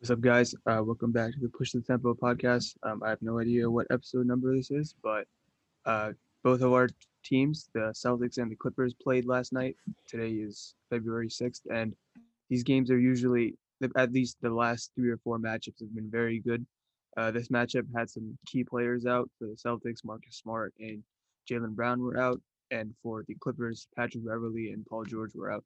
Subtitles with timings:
[0.00, 0.54] What's up, guys?
[0.64, 2.74] Uh, welcome back to the Push the Tempo podcast.
[2.82, 5.26] Um, I have no idea what episode number this is, but
[5.84, 6.88] uh, both of our
[7.22, 9.76] teams, the Celtics and the Clippers, played last night.
[10.08, 11.94] Today is February 6th, and
[12.48, 13.58] these games are usually,
[13.94, 16.64] at least the last three or four matchups, have been very good.
[17.18, 20.02] Uh, this matchup had some key players out for the Celtics.
[20.02, 21.02] Marcus Smart and
[21.46, 22.40] Jaylen Brown were out,
[22.70, 25.64] and for the Clippers, Patrick Beverley and Paul George were out.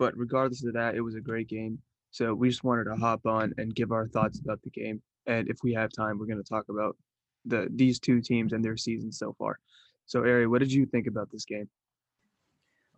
[0.00, 1.78] But regardless of that, it was a great game.
[2.10, 5.02] So we just wanted to hop on and give our thoughts about the game.
[5.26, 6.96] And if we have time, we're going to talk about
[7.44, 9.58] the these two teams and their season so far.
[10.06, 11.68] So Ari, what did you think about this game?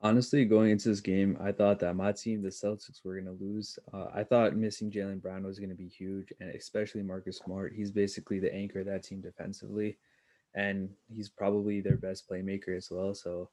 [0.02, 3.45] Honestly, going into this game, I thought that my team, the Celtics, were going to
[3.45, 3.78] lose.
[3.92, 7.74] Uh, I thought missing Jaylen Brown was going to be huge, and especially Marcus Smart.
[7.77, 9.98] He's basically the anchor of that team defensively,
[10.54, 13.12] and he's probably their best playmaker as well.
[13.12, 13.51] So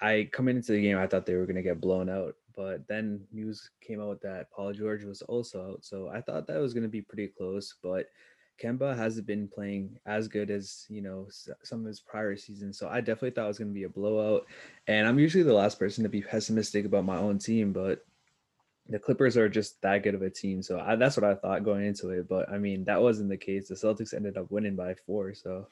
[0.00, 2.86] I coming into the game, I thought they were going to get blown out, but
[2.88, 6.72] then news came out that Paul George was also out, so I thought that was
[6.72, 7.74] going to be pretty close.
[7.82, 8.06] But
[8.62, 11.28] Kemba hasn't been playing as good as you know
[11.62, 13.88] some of his prior seasons, so I definitely thought it was going to be a
[13.88, 14.46] blowout.
[14.86, 18.04] And I'm usually the last person to be pessimistic about my own team, but
[18.88, 21.64] the Clippers are just that good of a team, so I, that's what I thought
[21.64, 22.28] going into it.
[22.28, 23.68] But I mean, that wasn't the case.
[23.68, 25.66] The Celtics ended up winning by four, so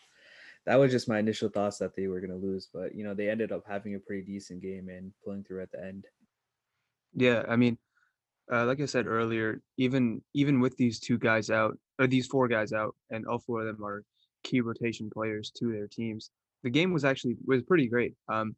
[0.69, 3.15] that was just my initial thoughts that they were going to lose, but you know
[3.15, 6.05] they ended up having a pretty decent game and pulling through at the end.
[7.15, 7.79] Yeah, I mean,
[8.53, 12.49] uh, like I said earlier, even even with these two guys out, or these four
[12.49, 14.05] guys out, and all four of them are
[14.45, 16.31] key rotation players to their teams,
[16.63, 18.15] the game was actually was pretty great.
[18.29, 18.55] Um,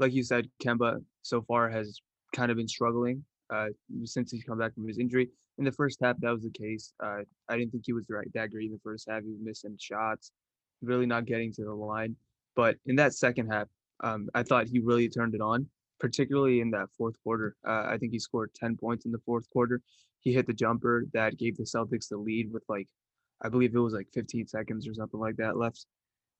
[0.00, 2.00] like you said, Kemba so far has
[2.34, 3.24] kind of been struggling
[3.54, 3.68] uh,
[4.02, 5.28] since he's come back from his injury.
[5.58, 6.92] In the first half, that was the case.
[7.00, 9.22] Uh, I didn't think he was right that great in the first half.
[9.22, 10.32] He was missing shots
[10.82, 12.16] really not getting to the line.
[12.54, 13.68] But in that second half,
[14.02, 15.66] um, I thought he really turned it on,
[16.00, 17.56] particularly in that fourth quarter.
[17.66, 19.80] Uh, I think he scored 10 points in the fourth quarter.
[20.20, 22.88] He hit the jumper that gave the Celtics the lead with like,
[23.42, 25.86] I believe it was like 15 seconds or something like that left.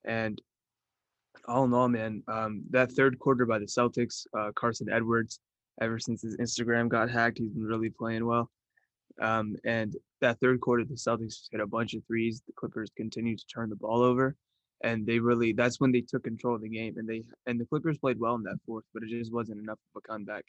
[0.05, 0.41] And
[1.47, 5.39] all in all, man, um, that third quarter by the Celtics, uh, Carsen Edwards,
[5.81, 8.51] ever since his Instagram got hacked, he's been really playing well.
[9.21, 12.43] Um, and that third quarter, the Celtics hit a bunch of threes.
[12.47, 14.37] The Clippers continued to turn the ball over,
[14.83, 16.97] and they really that's when they took control of the game.
[16.99, 19.79] And they and the Clippers played well in that fourth, but it just wasn't enough
[19.95, 20.45] of a comeback.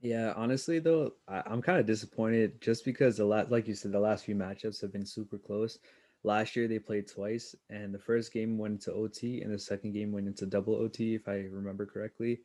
[0.00, 3.90] Yeah, honestly though, I, am kind of disappointed just because the last, like you said,
[3.90, 5.78] the last few matchups have been super close.
[6.24, 9.92] Last year they played twice, and the first game went into OT, and the second
[9.92, 12.40] game went into double OT, if I remember correctly.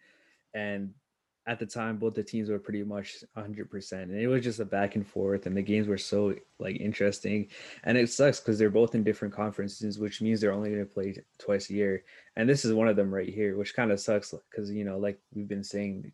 [0.54, 0.94] And
[1.50, 4.66] at the time both the teams were pretty much 100% and it was just a
[4.66, 7.48] back and forth and the games were so like interesting
[7.86, 10.94] and it sucks because they're both in different conferences which means they're only going to
[10.94, 12.04] play twice a year
[12.36, 15.00] and this is one of them right here which kind of sucks because you know
[15.00, 16.12] like we've been saying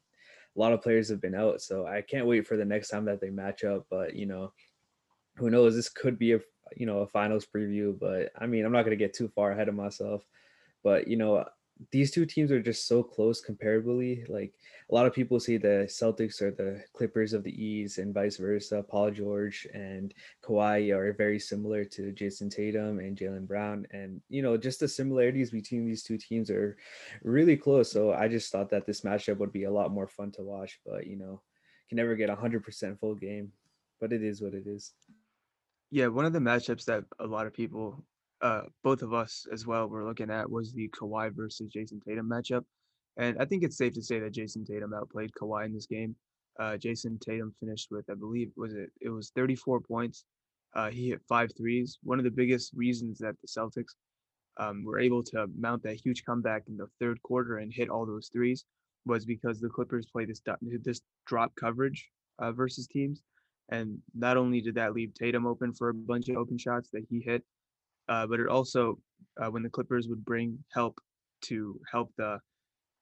[0.56, 3.04] a lot of players have been out so i can't wait for the next time
[3.04, 4.54] that they match up but you know
[5.38, 5.76] who knows?
[5.76, 6.40] This could be a
[6.78, 9.52] you know a finals preview but i mean i'm not going to get too far
[9.52, 10.24] ahead of myself
[10.84, 11.46] but you know
[11.92, 14.28] these two teams are just so close comparably.
[14.30, 14.54] Like
[14.90, 18.38] a lot of people say the Celtics are the Clippers of the East and vice
[18.38, 18.84] versa.
[18.88, 20.14] Paul George and
[20.44, 23.86] Kawhi are very similar to Jayson Tatum and Jaylen Brown.
[23.92, 26.78] And, you know, just the similarities between these two teams are
[27.24, 27.92] really close.
[27.92, 30.80] So I just thought that this matchup would be a lot more fun to watch.
[30.86, 31.42] But, you know,
[31.90, 33.52] can never get a 100% full game.
[34.00, 34.94] But it is what it is.
[35.92, 38.04] Yeah, one of the matchups that a lot of people
[38.46, 42.30] uh, both of us as well were looking at was the Kawhi versus Jayson Tatum
[42.30, 42.64] matchup.
[43.18, 46.16] And I think it's safe to say that Jayson Tatum outplayed Kawhi in this game.
[46.60, 48.92] Uh, Jayson Tatum finished with, I believe, was it?
[49.02, 50.26] It was 34 points.
[50.76, 51.98] Uh, he hit five threes.
[52.04, 53.96] One of the biggest reasons that the Celtics
[54.58, 58.06] um, were able to mount that huge comeback in the third quarter and hit all
[58.06, 58.64] those threes
[59.08, 60.42] was because the Clippers played this
[60.84, 63.24] this drop coverage uh, versus teams,
[63.70, 67.06] and not only did that leave Tatum open for a bunch of open shots that
[67.10, 67.44] he hit,
[68.10, 68.98] uh, but it also
[69.42, 71.00] uh, when the Clippers would bring help
[71.44, 72.40] to help the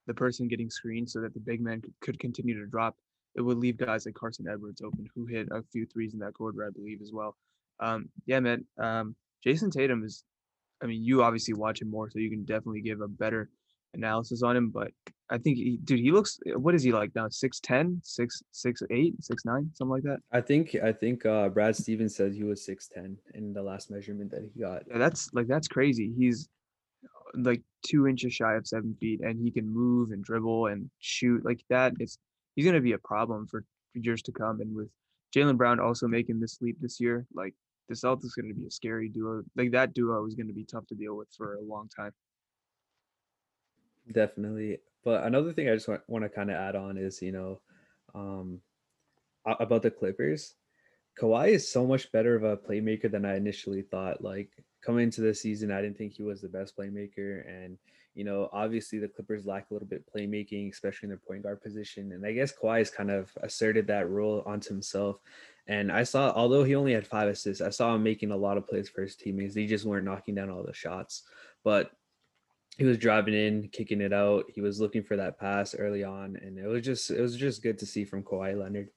[0.08, 2.96] the person getting screened so that the big man could, continue to drop,
[3.36, 6.34] it would leave guys like Carsen Edwards open, who hit a few threes in that
[6.34, 7.38] quarter, I believe, as well.
[7.80, 8.66] Um, yeah, man.
[8.78, 9.16] Um,
[9.46, 10.24] Jayson Tatum is,
[10.82, 13.50] I mean, you obviously watch him more, so you can definitely give a better
[13.94, 14.70] analysis on him.
[14.70, 14.92] But
[15.30, 16.40] I think, he, dude, he looks.
[16.56, 17.28] What is he like now?
[17.28, 20.20] 6'10", 6, 6'8", 6'9", something like that.
[20.32, 20.76] I think.
[20.84, 24.42] I think uh, Brad Stevens said he was six ten in the last measurement that
[24.44, 24.84] he got.
[24.88, 26.12] Yeah, that's like that's crazy.
[26.18, 26.50] He's
[27.36, 31.44] like two inches shy of seven feet, and he can move and dribble and shoot
[31.44, 31.94] like that.
[32.00, 32.18] It's
[32.56, 33.64] he's gonna be a problem for,
[33.96, 34.60] years to come.
[34.62, 34.90] And with
[35.36, 37.54] Jaylen Brown also making this leap this year, like
[37.90, 39.44] the Celtics is going to be a scary duo.
[39.56, 42.12] Like that duo is going to be tough to deal with for a long time.
[44.12, 44.80] Definitely.
[45.04, 47.60] But another thing I just want, want to kind of add on is, you know,
[48.16, 48.62] um,
[49.46, 50.56] about the Clippers,
[51.20, 54.24] Kawhi is so much better of a playmaker than I initially thought.
[54.24, 54.50] Like
[54.84, 57.78] coming into the season, I didn't think he was the best playmaker, and
[58.16, 61.62] you know, obviously the Clippers lack a little bit playmaking, especially in their point guard
[61.62, 62.12] position.
[62.12, 65.18] And I guess Kawhi has kind of asserted that role onto himself.
[65.66, 68.58] And I saw, although he only had five assists, I saw him making a lot
[68.58, 69.56] of plays for his teammates.
[69.56, 71.24] They just weren't knocking down all the shots.
[71.64, 71.92] But
[72.78, 74.46] he was driving in, kicking it out.
[74.54, 77.62] He was looking for that pass early on, and it was just it was just
[77.62, 78.90] good to see from Kawhi Leonard.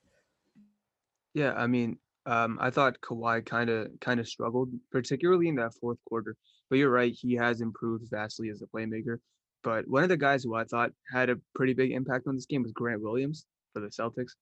[1.35, 5.75] Yeah, I mean, um, I thought Kawhi kind of kind of struggled, particularly in that
[5.75, 6.37] fourth quarter.
[6.71, 9.19] But you're right, he has improved vastly as a playmaker.
[9.63, 12.47] But one of the guys who I thought had a pretty big impact on this
[12.47, 14.33] game was Grant Williams for the Celtics.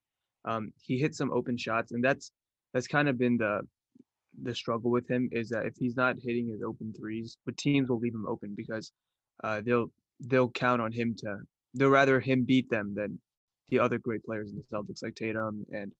[0.44, 2.30] Um, he hit some open shots, and that's
[2.72, 3.62] that's kind of been the
[4.42, 7.88] the struggle with him is that if he's not hitting his open threes, but teams
[7.88, 8.92] will leave him open because
[9.42, 9.90] uh, they'll
[10.20, 11.38] they'll count on him to
[11.74, 13.18] they'll rather him beat them than
[13.68, 15.92] the other great players in the Celtics like Tatum and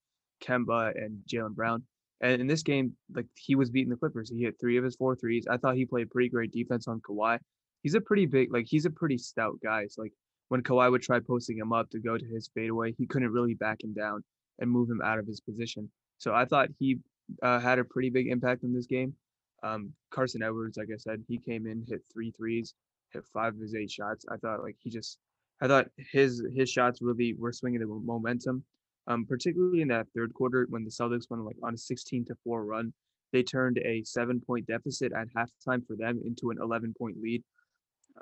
[0.43, 1.83] Kemba and Jaylen Brown.
[2.21, 4.31] And in this game, like he was beating the Clippers.
[4.31, 5.47] He hit three of his four threes.
[5.51, 7.39] I thought he played pretty great defense on Kawhi.
[7.83, 9.87] He's a pretty big, like he's a pretty stout guy.
[9.89, 10.13] So like
[10.49, 13.55] when Kawhi would try posting him up to go to his fadeaway, he couldn't really
[13.55, 14.23] back him down
[14.59, 15.91] and move him out of his position.
[16.19, 16.99] So I thought he
[17.43, 19.15] uh, had a pretty big impact in this game.
[19.63, 22.75] Um, Carsen Edwards, like I said, he came in, hit three threes,
[23.15, 24.27] hit five of his eight shots.
[24.31, 25.19] I thought like he just,
[25.63, 28.65] I thought his his shots really were swinging the momentum
[29.07, 32.35] um, particularly in that third quarter when the Celtics went like on a 16 to
[32.45, 32.93] 4 run.
[33.33, 37.43] They turned a seven point deficit at halftime for them into an 11 point lead.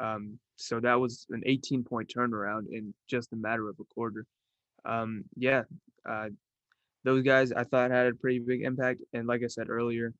[0.01, 4.27] Um, so that was an 18 point turnaround in just a matter of a quarter.
[4.85, 5.63] Um, yeah,
[6.09, 6.29] uh,
[7.05, 9.03] those guys I thought had a pretty big impact.
[9.13, 10.15] And like I said earlier,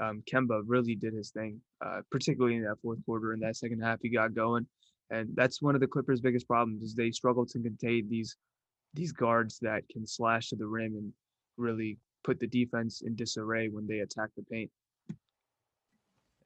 [0.00, 3.32] um, Kemba really did his thing, uh, particularly in that fourth quarter.
[3.32, 4.66] In that second half, he got going,
[5.10, 8.36] and that's one of the Clippers' biggest problems is they struggle to contain these
[8.94, 11.12] these guards that can slash to the rim and
[11.56, 14.70] really put the defense in disarray when they attack the paint.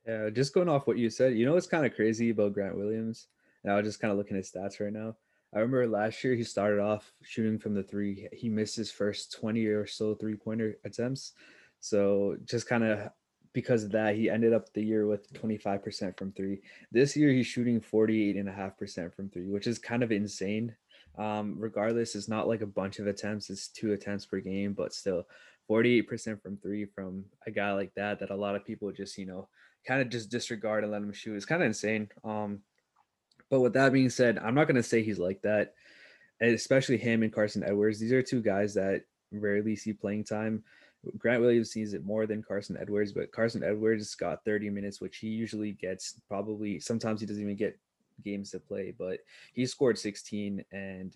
[0.06, 2.76] Yeah, just going off what you said, you know what's kind of crazy about Grant
[2.76, 3.28] Williams?
[3.62, 5.16] And I was just kind of looking at stats right now.
[5.54, 8.28] I remember last year he started off shooting from the three.
[8.32, 11.32] He missed his first 20 or so three pointer attempts.
[11.80, 13.10] So just kind of
[13.58, 16.60] because of that, he ended up the year with 25% from three.
[16.92, 20.76] This year he's shooting 48.5% from three, which is kind of insane
[21.18, 24.94] um, regardless, it's not like a bunch of attempts, it's two attempts per game, but
[24.94, 25.26] still
[25.68, 29.26] 48% from three from a guy like that, that a lot of people just, you
[29.26, 29.48] know,
[29.84, 31.34] kind of just disregard and let him shoot.
[31.34, 32.08] It's kind of insane.
[32.22, 32.60] Um,
[33.50, 35.74] but with that being said, I'm not going to say he's like that,
[36.40, 37.98] and especially him and Carsen Edwards.
[37.98, 39.02] These are two guys that
[39.32, 40.62] rarely see playing time.
[41.16, 45.18] Grant Williams sees it more than Carsen Edwards, but Carsen Edwards got 30 minutes, which
[45.18, 47.78] he usually gets probably sometimes he doesn't even get
[48.24, 49.20] games to play, but
[49.54, 51.14] he scored 16 and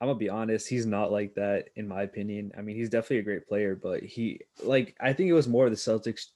[0.00, 2.52] I'm gonna be honest, he's not like that in my opinion.
[2.56, 5.70] I mean, he's definitely a great player, but he like I think it was more
[5.70, 6.26] the Celtics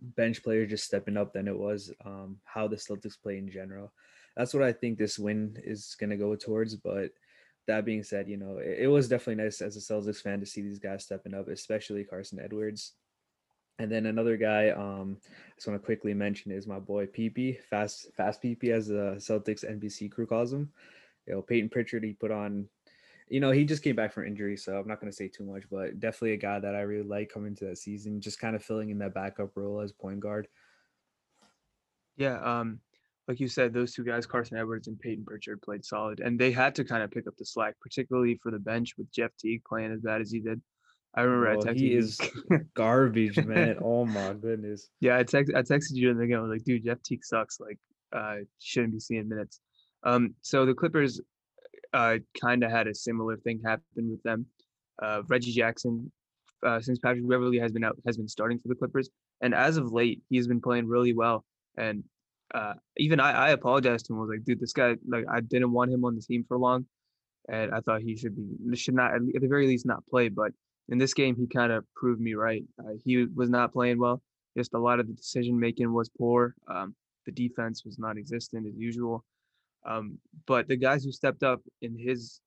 [0.00, 3.92] bench player just stepping up than it was um, how the Celtics play in general.
[4.36, 6.74] That's what I think this win is gonna go towards.
[6.74, 7.10] But
[7.66, 10.46] that being said, you know, it, it was definitely nice as a Celtics fan to
[10.46, 12.92] see these guys stepping up, especially Carsen Edwards.
[13.78, 17.60] And then another guy um, I just want to quickly mention is my boy PP,
[17.62, 20.70] fast fast PP as the Celtics NBC crew calls him.
[21.26, 22.68] You know, Payton Pritchard, he put on,
[23.28, 25.44] you know, he just came back from injury, so I'm not going to say too
[25.44, 28.54] much, but definitely a guy that I really like coming into that season, just kind
[28.54, 30.46] of filling in that backup role as point guard.
[32.16, 32.80] Yeah, um,
[33.28, 36.52] like you said, those two guys, Carsen Edwards and Payton Pritchard, played solid, and they
[36.52, 39.62] had to kind of pick up the slack, particularly for the bench with Jeff Teague
[39.64, 40.60] playing as bad as he did.
[41.16, 42.18] I remember I texted he is
[42.74, 43.76] garbage, man.
[43.82, 44.88] Oh my goodness.
[45.00, 47.60] Yeah, I text I texted you and again I was like, dude, Jeff Teague sucks.
[47.60, 47.78] Like,
[48.12, 49.60] uh, shouldn't be seeing minutes.
[50.02, 51.20] Um, so the Clippers,
[51.92, 54.46] uh, kind of had a similar thing happen with them.
[55.00, 56.10] Uh, Reggie Jackson,
[56.66, 59.08] uh, since Patrick Beverley has been out, has been starting for the Clippers,
[59.40, 61.44] and as of late, he's been playing really well.
[61.78, 62.02] And
[62.52, 64.18] uh, even I, I apologized to him.
[64.18, 66.58] I was like, dude, this guy, like, I didn't want him on the team for
[66.58, 66.86] long,
[67.48, 70.52] and I thought he should be should not at the very least not play, but
[70.88, 72.64] in this game, he kind of proved me right.
[72.78, 74.20] Uh, he was not playing well.
[74.56, 76.54] Just a lot of the decision making was poor.
[76.68, 76.94] Um,
[77.26, 79.24] the defense was non-existent as usual.
[79.86, 82.40] Um, but the guys who stepped up in his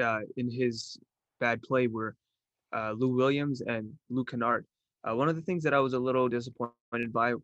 [0.00, 0.98] uh, in his
[1.40, 2.16] bad play were
[2.74, 4.66] uh, Lou Williams and Lou Kennard.
[5.08, 7.34] Uh, one of the things that I was a little disappointed by,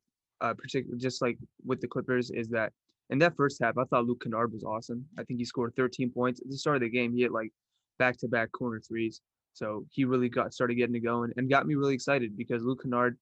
[0.40, 2.72] uh, particularly just like with the Clippers, is that
[3.10, 5.04] in that first half, I thought Luke Kennard was awesome.
[5.18, 7.12] I think he scored 13 points at the start of the game.
[7.12, 7.52] He hit like
[7.98, 9.20] back-to-back corner threes.
[9.52, 12.82] So he really got started getting it going and got me really excited because Luke
[12.82, 13.18] Kennard,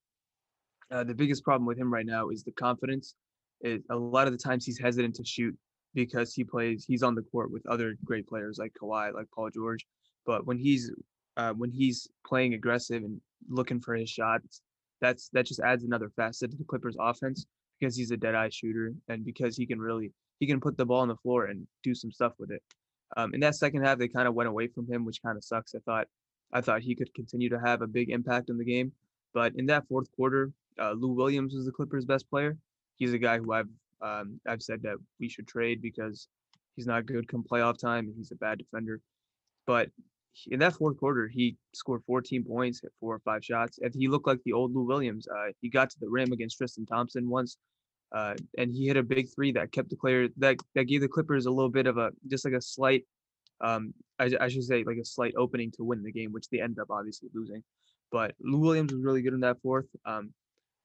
[0.90, 3.14] uh, the biggest problem with him right now is the confidence.
[3.60, 5.56] It, a lot of the times he's hesitant to shoot
[5.94, 9.50] because he plays, he's on the court with other great players like Kawhi, like Paul
[9.50, 9.87] George.
[10.26, 10.92] But when he's
[11.38, 14.60] uh, when he's playing aggressive and looking for his shots,
[15.00, 17.47] that's that just adds another facet to the Clippers offense
[17.78, 20.87] because he's a dead eye shooter and because he can really he can put the
[20.87, 22.62] ball on the floor and do some stuff with it.
[23.17, 25.45] Um, in that second half, they kind of went away from him, which kind of
[25.45, 25.75] sucks.
[25.75, 26.07] I thought
[26.52, 28.93] I thought he could continue to have a big impact in the game,
[29.35, 32.57] but in that fourth quarter, uh, Lou Williams was the Clippers' best player.
[32.97, 33.69] He's a guy who I've
[34.00, 36.28] um, I've said that we should trade because
[36.76, 39.00] he's not good come playoff time and he's a bad defender.
[39.67, 39.90] But
[40.47, 44.09] in that fourth quarter, he scored 14 points, hit four or five shots, and he
[44.09, 45.26] looked like the old Lou Williams.
[45.28, 47.57] Uh, he got to the rim against Tristan Thompson once,
[48.12, 51.09] uh, and he hit a big three that kept the Clippers that that gave the
[51.09, 53.04] Clippers a little bit of a just like a slight,
[53.61, 56.61] um, I, I should say like a slight opening to win the game, which they
[56.61, 57.62] ended up obviously losing.
[58.11, 60.33] But Lou Williams was really good in that fourth, um,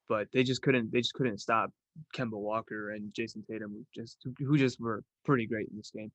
[0.10, 1.72] but they just couldn't they just couldn't stop
[2.16, 6.12] Kemba Walker and Jayson Tatum, just who just were pretty great in this game.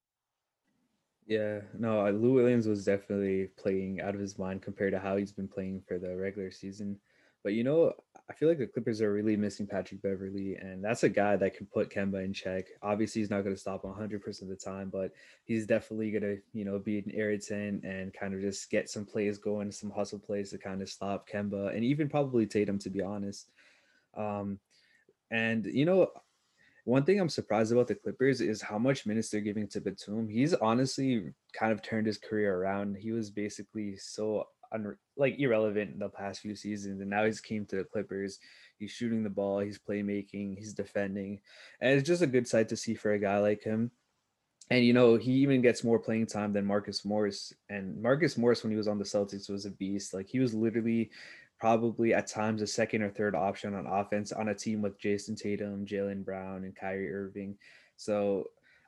[1.28, 5.32] Yeah, no, Lou Williams was definitely playing out of his mind compared to how he's
[5.32, 6.98] been playing for the regular season.
[7.44, 7.92] But you know,
[8.30, 11.54] I feel like the Clippers are really missing Patrick Beverley, and that's a guy that
[11.54, 12.64] can put Kemba in check.
[12.82, 15.12] Obviously, he's not going to stop 100% of the time, but
[15.44, 19.04] he's definitely going to, you know, be an irritant and kind of just get some
[19.04, 22.90] plays going, some hustle plays to kind of stop Kemba and even probably Tatum, to
[22.90, 23.50] be honest.
[24.16, 24.58] Um,
[25.30, 26.08] and you know,
[26.88, 30.26] one thing I'm surprised about the Clippers is how much minutes they're giving to Batum.
[30.26, 32.96] He's honestly kind of turned his career around.
[32.96, 37.42] He was basically so un- like irrelevant in the past few seasons, and now he's
[37.42, 38.38] came to the Clippers.
[38.78, 41.40] He's shooting the ball, he's playmaking, he's defending,
[41.82, 43.90] and it's just a good sight to see for a guy like him.
[44.70, 47.52] And you know, he even gets more playing time than Marcus Morris.
[47.68, 50.14] And Marcus Morris, when he was on the Celtics, was a beast.
[50.14, 51.10] Like he was literally
[51.58, 55.36] probably at times a second or third option on offense on a team with Jayson
[55.36, 57.56] Tatum, Jaylen Brown, and Kyrie Irving.
[57.96, 58.44] So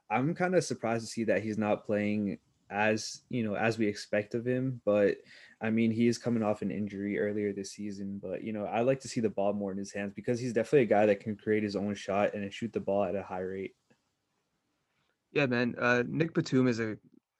[0.09, 2.37] I'm kind of surprised to see that he's not playing
[2.69, 4.81] as you know as we expect of him.
[4.85, 5.17] But
[5.61, 8.19] I mean, he is coming off an injury earlier this season.
[8.21, 10.53] But you know, I like to see the ball more in his hands because he's
[10.53, 13.23] definitely a guy that can create his own shot and shoot the ball at a
[13.23, 13.75] high rate.
[15.33, 15.75] Yeah, man.
[15.77, 16.97] Uh, Nick Batum is a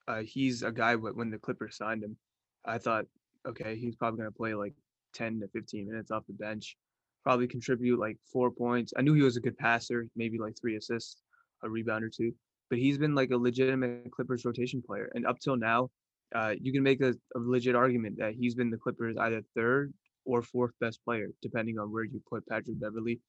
[0.07, 2.17] uh, he's a guy when the Clippers signed him.
[2.65, 3.05] I thought,
[3.47, 4.73] okay, he's probably gonna play like
[5.13, 6.77] 10 to 15 minutes off the bench,
[7.23, 8.93] probably contribute like four points.
[8.97, 11.21] I knew he was a good passer, maybe like three assists,
[11.63, 12.33] a rebound or two,
[12.69, 15.11] but he's been like a legitimate Clippers rotation player.
[15.13, 15.89] And up till now,
[16.33, 19.93] uh, you can make a, a legit argument that he's been the Clippers either third
[20.25, 23.19] or fourth best player, depending on where you put Patrick Beverley.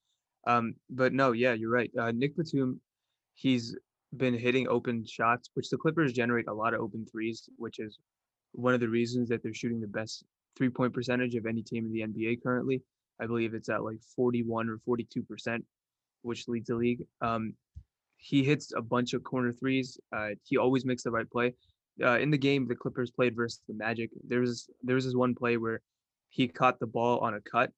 [0.46, 1.90] Um, but no, yeah, you're right.
[1.98, 2.80] Uh, Nick Batum,
[3.34, 3.76] he's
[4.16, 7.98] been hitting open shots, which the Clippers generate a lot of open threes, which is
[8.52, 10.24] one of the reasons that they're shooting the best
[10.56, 12.82] three point percentage of any team in the NBA currently.
[13.20, 15.64] I believe it's at like 41 or 42 percent,
[16.22, 17.04] which leads the league.
[17.20, 17.54] Um,
[18.16, 19.98] he hits a bunch of corner threes.
[20.14, 21.54] Uh, he always makes the right play.
[22.02, 24.10] Uh, in the game, the Clippers played versus the Magic.
[24.26, 25.82] There was there was this one play where
[26.30, 27.70] he caught the ball on a cut,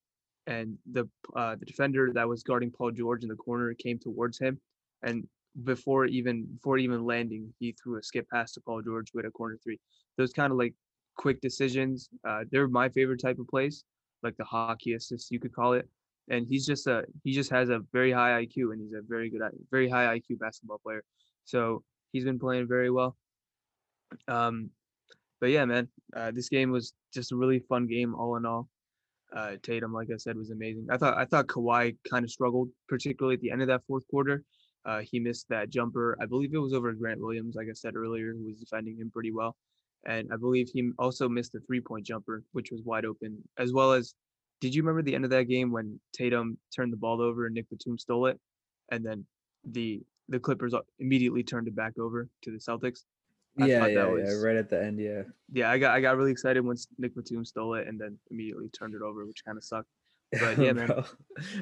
[0.47, 4.39] and the uh, the defender that was guarding Paul George in the corner came towards
[4.39, 4.61] him,
[5.03, 5.27] and
[5.63, 9.31] before even before even landing, he threw a skip pass to Paul George with a
[9.31, 9.81] corner three.
[10.17, 10.75] Those kind of like
[11.17, 12.09] quick decisions.
[12.27, 13.85] Uh, they're my favorite type of plays,
[14.23, 15.89] like the hockey assist you could call it.
[16.29, 19.29] And he's just a he just has a very high IQ and he's a very
[19.29, 21.05] good very high IQ basketball player.
[21.45, 23.17] So he's been playing very well.
[24.27, 24.71] Um,
[25.41, 28.69] but yeah, man, uh, this game was just a really fun game all in all.
[29.37, 30.87] Uh, Tatum, like I said, was amazing.
[30.91, 34.07] I thought I thought Kawhi kind of struggled, particularly at the end of that fourth
[34.09, 34.45] quarter.
[34.87, 36.17] Uh, he missed that jumper.
[36.21, 39.11] I believe it was over Grant Williams, like I said earlier, who was defending him
[39.11, 39.57] pretty well
[40.07, 43.73] and I believe he also missed a three point jumper, which was wide open, as
[43.73, 44.15] well as.
[44.61, 47.55] Did you remember the end of that game when Tatum turned the ball over and
[47.55, 48.41] Nick Batum stole it,
[48.91, 49.27] and then
[49.65, 53.01] the the Clippers immediately turned it back over to the Celtics?
[53.61, 55.23] I yeah, yeah, was, yeah, right at the end, yeah.
[55.53, 58.69] Yeah, I got I got really excited once Nick Batum stole it and then immediately
[58.69, 59.89] turned it over, which kind of sucked.
[60.41, 61.05] But yeah, man.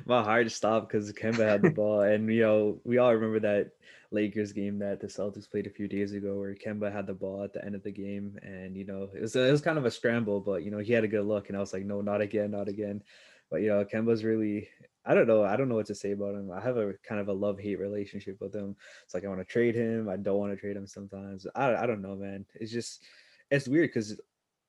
[0.07, 3.73] my heart stopped because Kemba had the ball, and you know we all remember that
[4.11, 7.43] Lakers game that the Celtics played a few days ago, where Kemba had the ball
[7.43, 9.79] at the end of the game, and you know it was a, it was kind
[9.79, 11.85] of a scramble, but you know he had a good look, and I was like,
[11.85, 13.03] no, not again, not again.
[13.51, 14.69] But you know Kemba's really
[15.05, 15.43] I don't know.
[15.43, 16.51] I don't know what to say about him.
[16.53, 18.77] I have a kind of a love hate relationship with him.
[19.05, 20.09] It's like I want to trade him.
[20.09, 21.47] I don't want to trade him sometimes.
[21.55, 22.47] I, I don't know, man.
[22.55, 23.03] It's just
[23.51, 24.21] it's weird because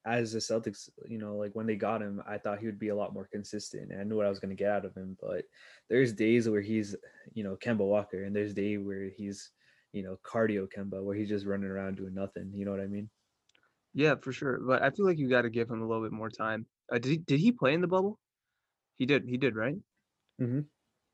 [0.06, 2.90] as the Celtics, you know, like when they got him, I thought he would be
[2.90, 4.96] a lot more consistent and I knew what I was going to get out of
[4.96, 5.18] him.
[5.22, 5.46] But
[5.90, 6.96] there's days where he's,
[7.34, 9.52] you know, Kemba Walker, and there's day where he's,
[9.94, 12.52] you know, cardio Kemba, where he's just running around doing nothing.
[12.54, 13.10] You know what I mean?
[13.94, 14.60] Yeah, for sure.
[14.66, 16.66] But I feel like you got to give him a little bit more time.
[16.92, 18.20] Uh, did he did he play in the bubble?
[18.98, 19.26] He did.
[19.28, 19.76] He did, right?
[20.42, 20.62] Mm-hmm.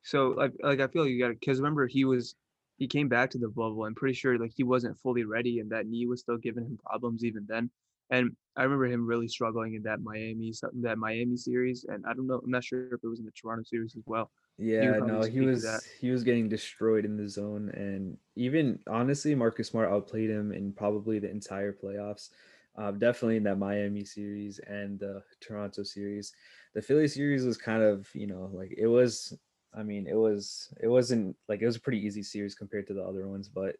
[0.03, 2.36] So like like I feel like you got to because remember he was
[2.77, 3.86] he came back to the bubble.
[3.86, 6.79] I'm pretty sure like he wasn't fully ready and that knee was still giving him
[6.84, 7.69] problems even then.
[8.10, 12.28] And I remember him really struggling in that Miami that Miami series, and I don't
[12.28, 14.32] know, I'm not sure if it was in the Toronto series as well.
[14.58, 19.70] Yeah, no, he was he was getting destroyed in the zone, and even honestly, Marcus
[19.70, 22.30] Smart outplayed him in probably the entire playoffs.
[22.75, 26.34] Uh, definitely in that Miami series and the Toronto series.
[26.74, 29.38] The Philly series was kind of, you know, like it was.
[29.74, 32.94] I mean, it was it wasn't like it was a pretty easy series compared to
[32.94, 33.78] the other ones, but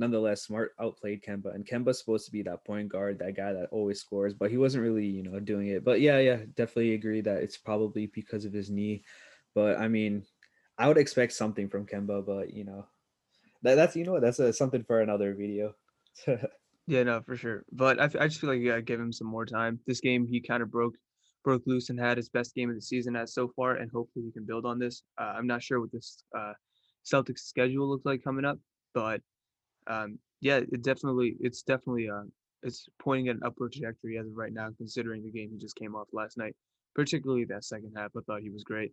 [0.00, 3.68] nonetheless, Smart outplayed Kemba, and Kemba's supposed to be that point guard, that guy that
[3.70, 5.84] always scores, but he wasn't really, you know, doing it.
[5.84, 9.04] But yeah, yeah, definitely agree that it's probably because of his knee.
[9.54, 10.24] But I mean,
[10.78, 12.86] I would expect something from Kemba, but you know,
[13.62, 15.74] that, that's you know that's a, something for another video.
[16.86, 17.64] yeah, no, for sure.
[17.70, 19.78] But I, I just feel like you gotta give him some more time.
[19.86, 20.94] This game, he kind of broke
[21.44, 24.24] broke loose and had his best game of the season as so far, and hopefully
[24.24, 25.02] he can build on this.
[25.20, 26.54] Uh, I'm not sure what this uh,
[27.04, 28.58] Celtics schedule looks like coming up,
[28.94, 29.20] but
[29.90, 32.22] um, yeah, it definitely it's definitely uh,
[32.62, 35.76] it's pointing at an upward trajectory as of right now, considering the game he just
[35.76, 36.54] came off last night.
[36.94, 38.92] Particularly that second half, I thought he was great.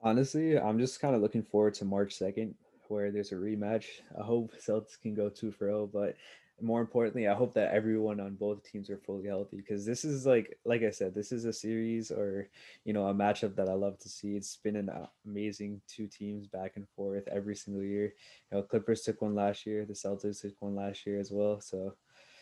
[0.00, 2.54] Honestly, I'm just kind of looking forward to March 2nd,
[2.88, 3.84] where there's a rematch.
[4.18, 6.16] I hope Celtics can go two for 0, but
[6.62, 10.24] more importantly, I hope that everyone on both teams are fully healthy because this is
[10.24, 12.48] like, like I said, this is a series or
[12.84, 14.36] you know a matchup that I love to see.
[14.36, 14.90] It's been an
[15.26, 18.14] amazing two teams back and forth every single year.
[18.50, 21.60] You know, Clippers took one last year, the Celtics took one last year as well.
[21.60, 21.94] So,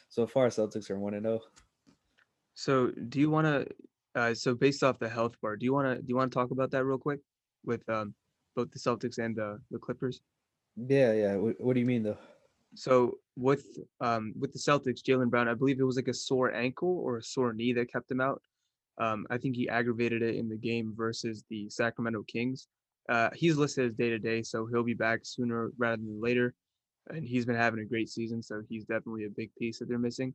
[0.08, 1.40] so far, Celtics are one and zero.
[1.42, 1.48] Oh.
[2.54, 3.66] So, do you want to?
[4.14, 6.34] Uh, so, based off the health part, do you want to do you want to
[6.34, 7.20] talk about that real quick
[7.64, 8.14] with um,
[8.54, 10.20] both the Celtics and the the Clippers?
[10.76, 11.36] Yeah, yeah.
[11.36, 12.18] What, what do you mean though?
[12.74, 13.64] So with
[14.00, 17.16] um with the Celtics, Jaylen Brown, I believe it was like a sore ankle or
[17.16, 18.42] a sore knee that kept him out.
[18.98, 22.68] Um, I think he aggravated it in the game versus the Sacramento Kings.
[23.08, 26.54] Uh, he's listed as day to day, so he'll be back sooner rather than later.
[27.08, 29.98] And he's been having a great season, so he's definitely a big piece that they're
[29.98, 30.34] missing.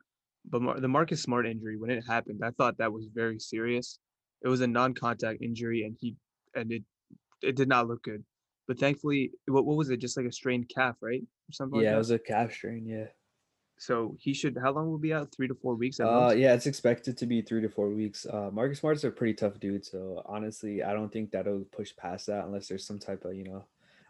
[0.49, 3.99] But Mar- the Marcus Smart injury, when it happened, I thought that was very serious.
[4.43, 6.15] It was a non-contact injury, and he
[6.55, 6.83] and it
[7.41, 8.23] it did not look good.
[8.67, 9.97] But thankfully, what what was it?
[9.97, 11.21] Just like a strained calf, right?
[11.21, 11.81] Or something.
[11.81, 12.85] Yeah, like it was a calf strain.
[12.85, 13.05] Yeah.
[13.77, 14.57] So he should.
[14.61, 15.33] How long will be out?
[15.35, 15.99] Three to four weeks.
[15.99, 18.25] uh, yeah, it's expected to be three to four weeks.
[18.25, 22.27] Uh, Marcus Smart's a pretty tough dude, so honestly, I don't think that'll push past
[22.27, 23.65] that unless there's some type of you know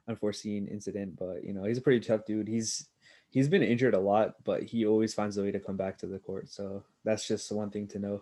[0.08, 1.18] unforeseen incident.
[1.18, 2.48] But you know, he's a pretty tough dude.
[2.48, 2.88] He's
[3.32, 6.08] he's been injured a lot, but he always finds a way to come back to
[6.08, 6.50] the court.
[6.50, 8.22] So that's just one thing to know.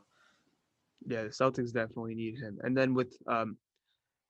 [1.05, 2.59] Yeah, the Celtics definitely need him.
[2.63, 3.57] And then with um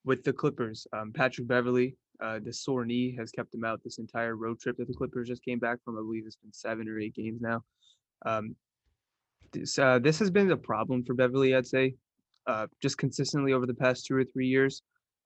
[0.05, 0.87] with the Clippers.
[0.93, 4.77] Um, Patrick Beverley, uh, the sore knee has kept him out this entire road trip
[4.77, 5.97] that the Clippers just came back from.
[5.97, 7.63] I believe it's been seven or eight games now.
[8.25, 8.55] Um,
[9.51, 11.95] this, uh, this has been a problem for Beverley, I'd say,
[12.47, 14.81] uh, just consistently over the past two or three years.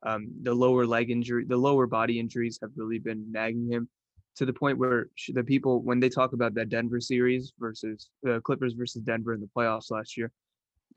[0.06, 3.90] Um, the lower leg injury, the lower body injuries have really been nagging him
[4.36, 8.40] to the point where the people, when they talk about that Denver series versus the
[8.42, 10.32] Clippers versus Denver in the playoffs last year,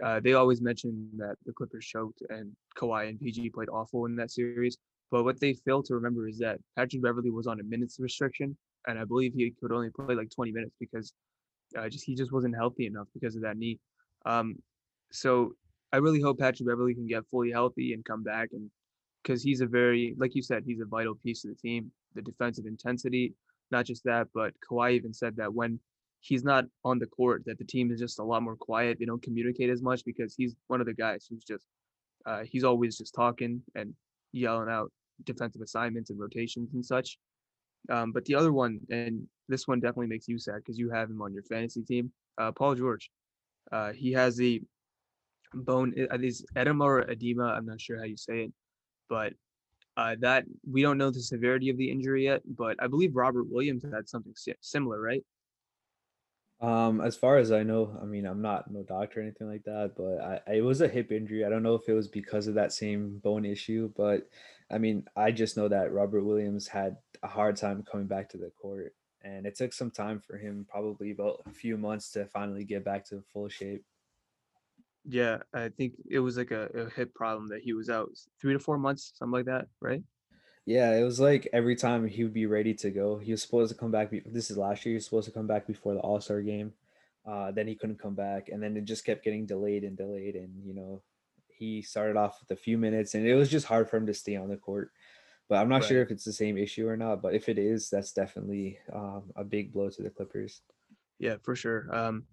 [0.04, 4.16] uh, they always mention that the Clippers choked and Kawhi and PG played awful in
[4.16, 4.78] that series.
[5.10, 8.56] But what they fail to remember is that Patrick Beverley was on a minutes restriction,
[8.86, 11.12] and I believe he could only play like 20 minutes because
[11.76, 13.78] uh, just he just wasn't healthy enough because of that knee.
[14.24, 14.56] Um,
[15.10, 15.54] so
[15.92, 18.70] I really hope Patrick Beverley can get fully healthy and come back, and
[19.22, 21.90] because he's a very, like you said, he's a vital piece of the team.
[22.14, 23.34] The defensive intensity,
[23.70, 25.78] not just that, but Kawhi even said that when
[26.20, 29.04] he's not on the court that the team is just a lot more quiet they
[29.04, 31.66] don't communicate as much because he's one of the guys who's just
[32.26, 33.94] uh, he's always just talking and
[34.32, 34.92] yelling out
[35.24, 37.18] defensive assignments and rotations and such
[37.90, 41.10] um, but the other one and this one definitely makes you sad because you have
[41.10, 43.10] him on your fantasy team uh, paul george
[43.72, 44.62] uh, he has the
[45.54, 48.52] bone uh, is edema or edema i'm not sure how you say it
[49.08, 49.32] but
[49.96, 53.44] uh, that we don't know the severity of the injury yet, but I believe Robert
[53.50, 55.22] Williams had something similar, right?
[56.60, 59.64] Um, as far as I know, I mean, I'm not no doctor or anything like
[59.64, 61.44] that, but I, I, it was a hip injury.
[61.44, 64.28] I don't know if it was because of that same bone issue, but
[64.70, 68.36] I mean, I just know that Robert Williams had a hard time coming back to
[68.36, 72.26] the court, and it took some time for him, probably about a few months, to
[72.26, 73.84] finally get back to full shape.
[75.04, 78.52] Yeah, I think it was like a, a hip problem that he was out three
[78.52, 80.02] to four months, something like that, right?
[80.70, 83.18] Yeah, it was like every time he would be ready to go.
[83.18, 84.08] He was supposed to come back.
[84.08, 84.92] Be- this is last year.
[84.92, 86.72] He was supposed to come back before the All Star game.
[87.26, 90.36] Uh, then he couldn't come back, and then it just kept getting delayed and delayed.
[90.36, 91.02] And you know,
[91.48, 94.14] he started off with a few minutes, and it was just hard for him to
[94.14, 94.92] stay on the court.
[95.48, 95.88] But I'm not right.
[95.88, 97.20] sure if it's the same issue or not.
[97.20, 100.60] But if it is, that's definitely um, a big blow to the Clippers.
[101.18, 101.92] Yeah, for sure.
[101.92, 102.26] Um,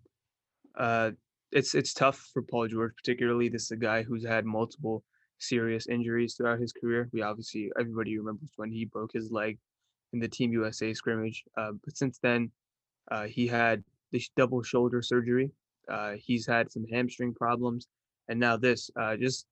[0.78, 1.10] uh,
[1.52, 3.50] it's it's tough for Paul George, particularly.
[3.50, 5.04] This is a guy who's had multiple
[5.40, 7.10] serious injuries throughout his career.
[7.12, 9.58] We obviously everybody remembers when he broke his leg
[10.14, 11.44] in the Team USA scrimmage.
[11.58, 12.52] Uh, but since then,
[13.12, 15.52] uh, he had the double shoulder surgery.
[15.90, 17.88] Uh, he's had some hamstring problems,
[18.28, 18.90] and now this.
[19.00, 19.46] Uh, just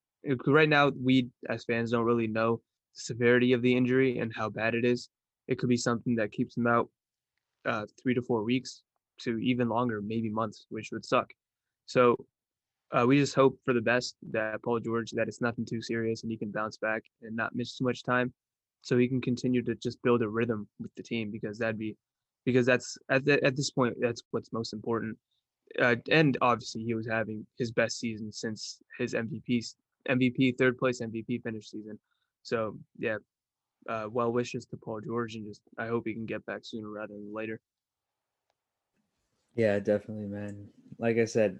[0.47, 2.61] right now, we as fans don't really know
[2.93, 5.09] the severity of the injury and how bad it is.
[5.47, 6.89] It could be something that keeps him out
[7.65, 8.81] uh, three to four weeks
[9.21, 11.31] to even longer, maybe months, which would suck.
[11.85, 12.15] So
[12.91, 16.23] uh, we just hope for the best that Paul George that it's nothing too serious
[16.23, 18.33] and he can bounce back and not miss too much time,
[18.81, 21.97] so he can continue to just build a rhythm with the team because that'd be
[22.45, 25.17] because that's at the, at this point that's what's most important.
[25.79, 29.73] Uh, and obviously he was having his best season since his MVP
[30.07, 31.99] MVP third place MVP finish season.
[32.43, 33.17] So yeah,
[33.89, 36.89] uh, well wishes to Paul George and just I hope he can get back sooner
[36.89, 37.59] rather than later.
[39.55, 40.67] Yeah, definitely, man.
[40.99, 41.59] Like I said,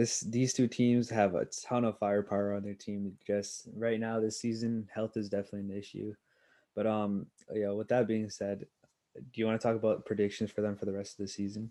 [0.00, 3.12] this these two teams have a ton of firepower on their team.
[3.26, 6.14] Just right now, this season, health is definitely an issue.
[6.74, 7.72] But um, yeah.
[7.72, 8.64] With that being said,
[9.14, 11.70] do you want to talk about predictions for them for the rest of the season?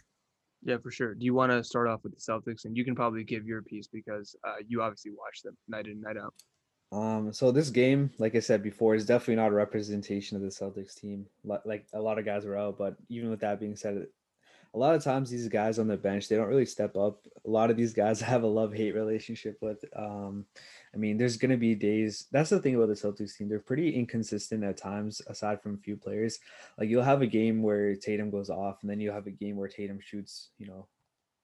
[0.64, 1.16] Yeah, for sure.
[1.16, 3.64] Do you want to start off with the Celtics, and you can probably give your
[3.64, 6.36] piece because uh, you obviously watch them night in night out.
[6.92, 10.50] Um, so this game, like I said before, is definitely not a representation of the
[10.50, 11.26] Celtics team.
[11.44, 14.06] Like a lot of guys were out, but even with that being said,
[14.74, 17.26] a lot of times these guys on the bench they don't really step up.
[17.46, 19.84] A lot of these guys have a love hate relationship with.
[19.96, 20.46] Um,
[20.94, 22.28] I mean, there's gonna be days.
[22.32, 25.22] That's the thing about the Celtics team; they're pretty inconsistent at times.
[25.28, 26.40] Aside from a few players,
[26.78, 29.56] like you'll have a game where Tatum goes off, and then you'll have a game
[29.56, 30.88] where Tatum shoots, you know,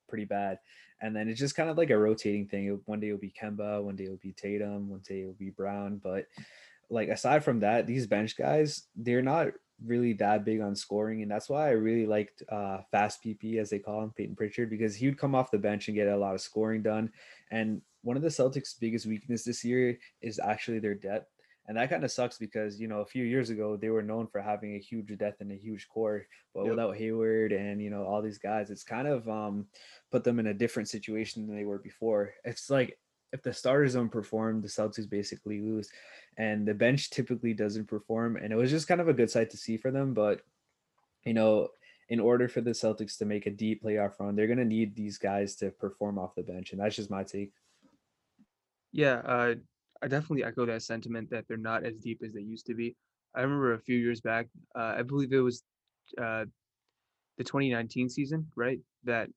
[0.08, 0.60] pretty bad.
[1.02, 2.80] And then it's just kind of like a rotating thing.
[2.86, 6.00] One day it'll be Kemba, one day it'll be Tatum, one day it'll be Brown.
[6.02, 6.26] But
[6.90, 9.50] like aside from that, these bench guys, they're not
[9.84, 13.70] really that big on scoring, and that's why I really liked uh, fast PP as
[13.70, 16.18] they call him, Payton Pritchard, because he would come off the bench and get a
[16.18, 17.12] lot of scoring done.
[17.52, 21.30] And one of the Celtics' biggest weakness this year is actually their depth.
[21.68, 24.28] And that kind of sucks because, you know, a few years ago, they were known
[24.28, 26.28] for having a huge depth and a huge core.
[26.54, 26.72] But yep.
[26.72, 29.66] without Hayward and, you know, all these guys, it's kind of um,
[30.12, 32.34] put them in a different situation than they were before.
[32.44, 33.00] It's like
[33.34, 35.90] if the starters don't perform, the Celtics basically lose
[36.38, 38.36] and the bench typically doesn't perform.
[38.36, 40.14] And it was just kind of a good sight to see for them.
[40.14, 40.42] But,
[41.24, 41.70] you know,
[42.10, 44.96] in order for the Celtics to make a deep playoff run, they're going to need
[44.96, 46.72] these guys to perform off the bench.
[46.72, 47.52] And that's just my take.
[48.92, 49.56] Yeah, uh,
[50.02, 52.96] I definitely echo that sentiment that they're not as deep as they used to be.
[53.36, 55.64] I remember a few years back, uh, I believe it was
[56.18, 56.46] uh,
[57.38, 58.80] the 2019 season, right?
[59.04, 59.30] That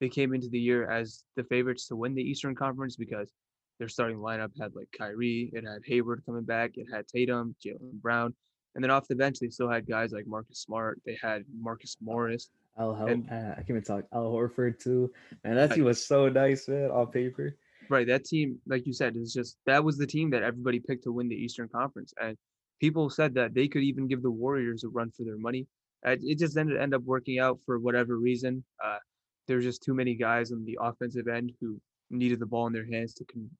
[0.00, 3.30] they came into the year as the favorites to win the Eastern Conference because
[3.78, 8.00] their starting lineup had like Kyrie, it had Hayward coming back, it had Tatum, Jaylen
[8.00, 8.34] Brown,
[8.74, 11.96] and then off the bench they still had guys like Marcus Smart, they had Marcus
[12.02, 12.50] Morris.
[12.78, 14.04] Al Hel- and, I can't even talk.
[14.12, 15.12] Al Horford too,
[15.44, 15.54] man.
[15.54, 17.56] That team was so nice, man, on paper.
[17.88, 21.04] Right, that team, like you said, is just that was the team that everybody picked
[21.04, 22.36] to win the Eastern Conference, and
[22.80, 25.66] people said that they could even give the Warriors a run for their money.
[26.02, 28.62] It just ended end up working out for whatever reason.
[28.84, 28.98] Uh,
[29.46, 31.80] there's just too many guys on the offensive end who
[32.14, 33.50] needed the ball in their hands to con-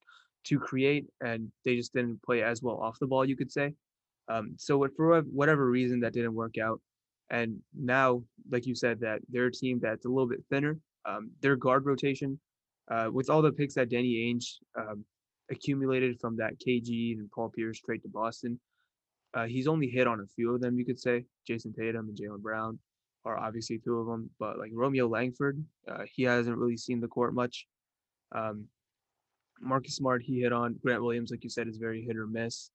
[0.44, 3.72] to create, and they just didn't play as well off the ball, you could say.
[4.28, 6.80] Um, so for whatever reason, that didn't work out.
[7.30, 10.78] And now, like you said, that they're a team that's a little bit thinner.
[11.06, 12.38] Um, their guard rotation,
[12.90, 14.44] uh, with all the picks that Danny Ainge
[14.78, 15.04] um,
[15.50, 18.60] accumulated from that KG and Paul Pierce trade to Boston,
[19.34, 21.24] uh, he's only hit on a few of them, you could say.
[21.48, 22.78] Jayson Tatum and Jaylen Brown
[23.24, 27.08] are obviously two of them, but like Romeo Langford, uh, he hasn't really seen the
[27.08, 27.66] court much.
[28.32, 28.66] Um,
[29.60, 30.76] Marcus Smart, he hit on.
[30.82, 32.70] Grant Williams, like you said, is very hit or miss.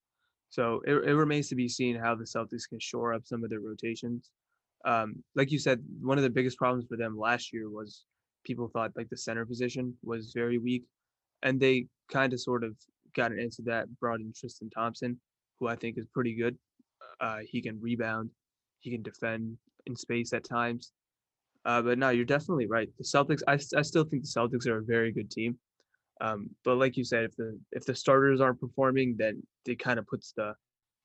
[0.49, 3.49] So it, it remains to be seen how the Celtics can shore up some of
[3.49, 4.31] their rotations.
[4.85, 8.05] Um, like you said, one of the biggest problems for them last year was
[8.45, 10.85] people thought like the center position was very weak,
[11.43, 12.75] and they kind of sort of
[13.15, 15.19] got an answer that, brought in Tristan Thompson,
[15.59, 16.57] who I think is pretty good.
[17.19, 18.29] Uh, he can rebound,
[18.79, 20.93] he can defend in space at times.
[21.69, 22.89] Uh, but no, you're definitely right.
[22.97, 25.55] The Celtics, I, I still think the Celtics are a very good team.
[26.19, 29.99] Um, but like you said, if the if the starters aren't performing, then it kind
[29.99, 30.55] of puts the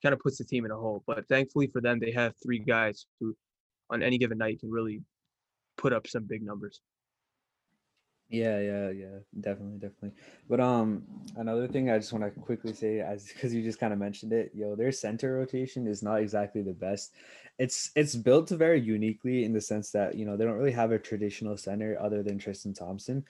[0.02, 1.04] kind of puts the team in a hole.
[1.06, 3.36] But thankfully for them, they have three guys who,
[3.90, 5.02] on any given night, can really
[5.76, 6.80] put up some big numbers.
[8.34, 10.12] Yeah, yeah, yeah, definitely, definitely.
[10.48, 11.04] But um,
[11.36, 14.32] another thing I just want to quickly say, as because you just kind of mentioned
[14.32, 17.12] it, yo, their center rotation is not exactly the best.
[17.58, 20.90] It's it's built very uniquely in the sense that you know they don't really have
[20.90, 23.24] a traditional center other than Tristan Thompson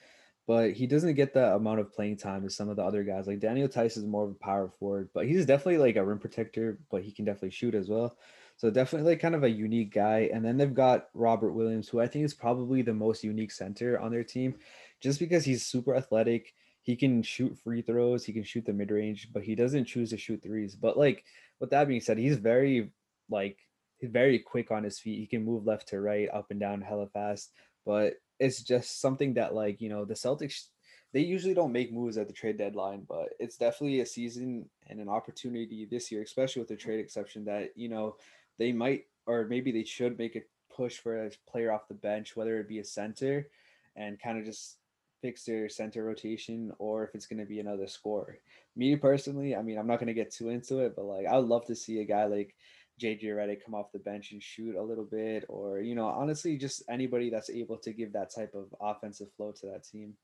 [0.47, 3.25] but he doesn't get the amount of playing time as some of the other guys.
[3.25, 6.19] Like Daniel Theis is more of a power forward, but he's definitely like a rim
[6.19, 8.15] protector, but he can definitely shoot as well.
[8.57, 10.29] So definitely like kind of a unique guy.
[10.31, 13.99] And then they've got Robert Williams, who I think is probably the most unique center
[13.99, 14.55] on their team,
[15.01, 16.53] just because he's super athletic.
[16.81, 20.11] He can shoot free throws, he can shoot the mid range, but he doesn't choose
[20.11, 20.75] to shoot threes.
[20.75, 21.23] But like
[21.59, 22.91] with that being said, he's very
[23.29, 23.57] like
[23.97, 25.19] he's very quick on his feet.
[25.19, 27.51] He can move left to right, up and down hella fast.
[27.85, 30.67] But it's just something that like you know the Celtics
[31.15, 34.99] they usually don't make moves at the trade deadline, but it's definitely a season and
[34.99, 38.17] an opportunity this year, especially with the trade exception that you know
[38.59, 40.41] they might or maybe they should make a
[40.75, 43.47] push for a player off the bench, whether it be a center,
[43.95, 44.75] and kind of just
[45.21, 48.39] fix their center rotation, or if it's going to be another scorer.
[48.75, 51.37] Me personally, I mean, I'm not going to get too into it, but like I
[51.37, 52.55] would love to see a guy like
[53.01, 56.57] JJ Redick come off the bench and shoot a little bit, or you know, honestly,
[56.57, 60.15] just anybody that's able to give that type of offensive flow to that team.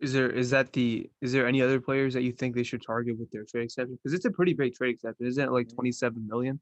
[0.00, 2.82] Is there is that the is there any other players that you think they should
[2.84, 3.96] target with their trade exception?
[4.02, 5.52] Because it's a pretty big trade exception, isn't it?
[5.52, 5.74] Like Mm-hmm.
[5.74, 6.60] twenty seven million.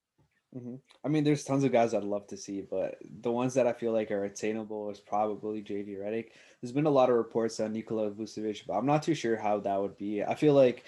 [0.53, 3.67] Hmm I mean, there's tons of guys I'd love to see, but the ones that
[3.67, 6.29] I feel like are attainable is probably JJ Redick.
[6.61, 9.59] There's been a lot of reports on Nikola Vucevic, but I'm not too sure how
[9.61, 10.23] that would be.
[10.23, 10.85] I feel like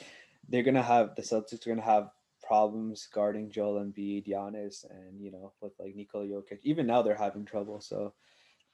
[0.49, 2.11] they're gonna have the Celtics are gonna have
[2.47, 6.61] problems guarding Joel Embiid, Giannis, and you know with like Nikola Jokic.
[6.63, 8.15] Even now they're having trouble, so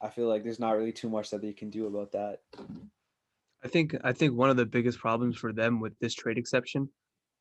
[0.01, 2.41] I feel like there's not really too much that they can do about that.
[3.63, 6.89] I think I think one of the biggest problems for them with this trade exception,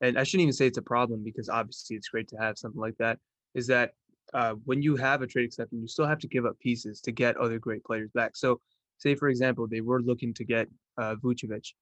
[0.00, 2.80] and I shouldn't even say it's a problem because obviously it's great to have something
[2.80, 3.18] like that,
[3.54, 3.92] is that
[4.32, 7.12] uh, when you have a trade exception, you still have to give up pieces to
[7.12, 8.36] get other great players back.
[8.36, 8.60] So,
[8.98, 11.72] say for example, they were looking to get uh, Vucevic.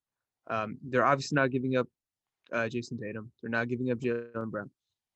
[0.49, 1.87] Um, they're obviously not giving up
[2.53, 3.31] uh, Jayson Tatum.
[3.43, 4.71] They're not giving up Jaylen Brown.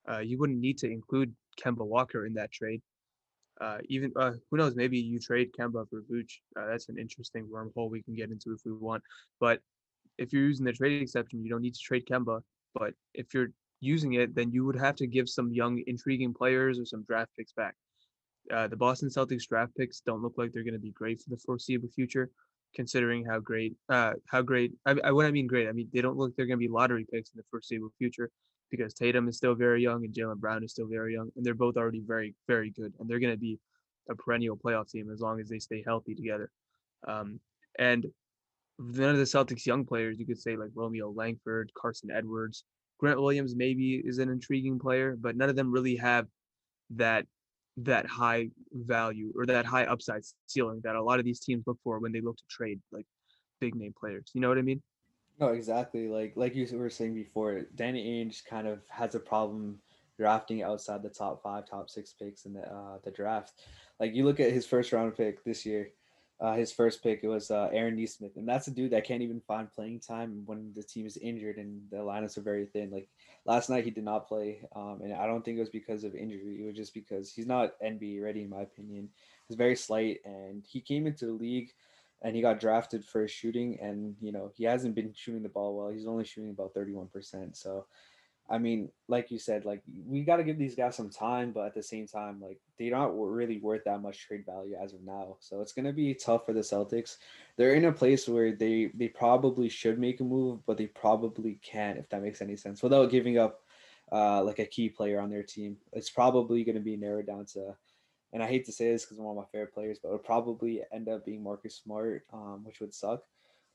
[0.09, 2.83] Uh, you wouldn't need to include Kemba Walker in that trade.
[3.61, 4.75] Uh, even uh, who knows?
[4.75, 6.33] Maybe you trade Kemba for Vooch.
[6.59, 9.03] Uh, that's an interesting wormhole we can get into if we want.
[9.41, 9.61] But
[10.19, 12.41] if you're using the trade exception, you don't need to trade Kemba.
[12.75, 16.79] But if you're using it, then you would have to give some young, intriguing players
[16.79, 17.75] or some draft picks back.
[18.53, 21.31] Uh, the Boston Celtics draft picks don't look like they're going to be great for
[21.31, 22.31] the foreseeable future,
[22.75, 24.73] considering how great, uh, how great.
[24.87, 25.69] I, I what I mean great.
[25.69, 28.31] I mean they don't look they're going to be lottery picks in the foreseeable future
[28.71, 31.55] because Tatum is still very young and Jaylen Brown is still very young, and they're
[31.55, 33.59] both already very, very good, and they're going to be
[34.11, 36.51] a perennial playoff team as long as they stay healthy together.
[37.07, 37.41] Um,
[37.79, 38.07] and
[38.79, 42.65] none of the Celtics young players, you could say like Romeo Langford, Carsen Edwards,
[43.03, 46.29] Grant Williams maybe is an intriguing player, but none of them really have
[46.91, 47.27] that
[47.79, 51.79] that high value or that high upside ceiling that a lot of these teams look
[51.83, 53.07] for when they look to trade like
[53.61, 54.31] big name players.
[54.35, 54.81] You know what I mean?
[55.41, 56.07] No, exactly.
[56.07, 59.81] Like like you were saying before, Danny Ainge kind of has a problem
[60.17, 63.55] drafting outside the top five, top six picks in the uh, the draft.
[63.99, 65.89] Like you look at his first round pick this year,
[66.43, 69.23] uh, his first pick it was uh, Aaron Nesmith, and that's a dude that can't
[69.23, 72.91] even find playing time when the team is injured and the lineups are very thin.
[72.91, 73.09] Like
[73.47, 76.17] last night, he did not play, um, and I don't think it was because of
[76.17, 76.59] injury.
[76.61, 79.09] It was just because he's not NBA ready, in my opinion.
[79.47, 81.71] He's very slight, and he came into the league
[82.25, 85.77] and he got drafted for shooting and you know he hasn't been shooting the ball
[85.77, 87.85] well he's only shooting about 31% so
[88.53, 91.67] i mean like you said like we got to give these guys some time but
[91.67, 95.03] at the same time like they're not really worth that much trade value as of
[95.03, 95.37] now.
[95.41, 97.17] So it's to be tough for the celtics.
[97.57, 101.61] They're in a place where they they probably should make a move but they probably
[101.63, 103.61] can't if that makes any sense without giving up
[104.11, 105.77] uh, like a key player on their team.
[105.93, 107.77] It's probably to be narrowed down to
[108.33, 110.25] and I hate to say this because I'm one of my favorite players, but it
[110.25, 113.23] probably end up being Marcus Smart, um, which would suck,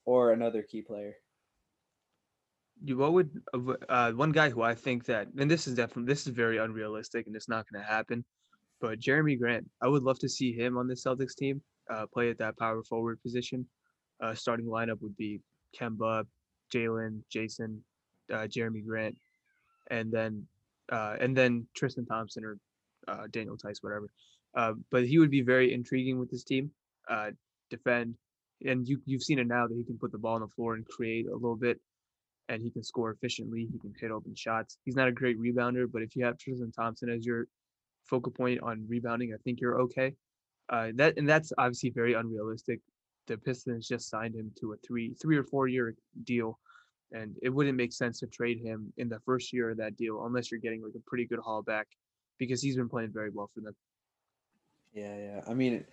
[0.03, 1.15] or another key player.
[2.83, 3.31] You what would
[3.89, 7.27] uh, one guy who I think that and this is definitely this is very unrealistic
[7.27, 8.23] and it's not going to happen,
[8.79, 12.29] but Jerami Grant, I would love to see him on the Celtics team uh, play
[12.29, 13.65] at that power forward position.
[14.21, 15.39] Uh, starting lineup would be
[15.79, 16.25] Kemba,
[16.73, 17.79] Jaylen, Jayson,
[18.31, 19.15] uh, Jerami Grant,
[19.89, 20.45] and then
[20.91, 22.57] uh, and then Tristan Thompson or
[23.07, 24.09] uh, Daniel Theis, whatever.
[24.55, 26.71] Uh, but he would be very intriguing with this team.
[27.09, 27.31] Uh,
[27.69, 28.15] defend,
[28.65, 30.75] and you you've seen it now that he can put the ball on the floor
[30.75, 31.79] and create a little bit,
[32.49, 33.67] and he can score efficiently.
[33.71, 34.77] He can hit open shots.
[34.85, 37.47] He's not a great rebounder, but if you have Tristan Thompson as your
[38.05, 40.13] focal point on rebounding, I think you're okay.
[40.69, 42.81] Uh, that and that's obviously very unrealistic.
[43.27, 46.59] The Pistons just signed him to a three three or four year deal,
[47.11, 50.25] and it wouldn't make sense to trade him in the first year of that deal
[50.25, 51.87] unless you're getting like a pretty good haul back,
[52.37, 53.75] because he's been playing very well for them.
[54.93, 55.41] Yeah, yeah.
[55.47, 55.85] I mean,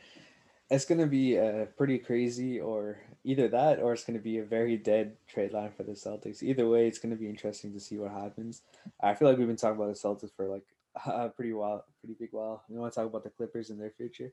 [0.74, 4.76] it's gonna be uh, pretty crazy, or either that, or it's gonna be a very
[4.76, 6.42] dead trade line for the Celtics.
[6.42, 8.62] Either way, it's gonna be interesting to see what happens.
[9.02, 10.64] I feel like we've been talking about the Celtics for like
[11.06, 12.64] a pretty while, pretty big while.
[12.68, 14.32] You want to talk about the Clippers and their future?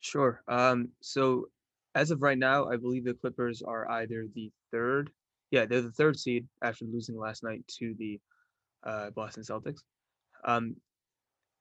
[0.00, 0.42] Sure.
[0.48, 1.48] Um, so
[1.94, 5.10] as of right now, I believe the Clippers are either the third,
[5.50, 8.20] yeah, they're the third seed after losing last night to the
[8.84, 9.80] uh, Boston Celtics.
[10.44, 10.76] Um,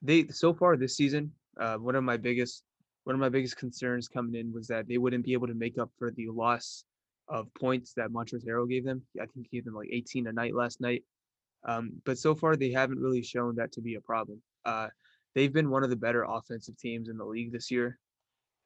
[0.01, 2.63] they so far this season, uh, one of my biggest
[3.07, 5.77] one of my biggest concerns coming in was that they wouldn't be able to make
[5.77, 6.83] up for the loss
[7.29, 9.01] of points that Montrezl gave them.
[9.15, 11.03] I think he gave them like 18 a night last night.
[11.65, 14.41] Um, but so far they haven't really shown that to be a problem.
[14.65, 14.89] Uh,
[15.35, 17.97] they've been one of the better offensive teams in the league this year.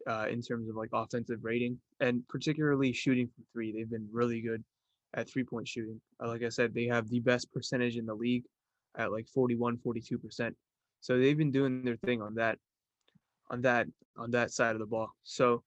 [0.08, 3.72] uh, in terms of like offensive rating and particularly shooting from three.
[3.72, 4.64] They've been really good
[5.14, 6.00] at three point shooting.
[6.24, 8.44] Uh, like I said, they have the best percentage in the league
[8.98, 10.54] at like 41, 42%.
[11.02, 12.58] So they've been doing their thing on that,
[13.52, 13.88] on that,
[14.18, 15.12] on that side of the ball.
[15.24, 15.64] So,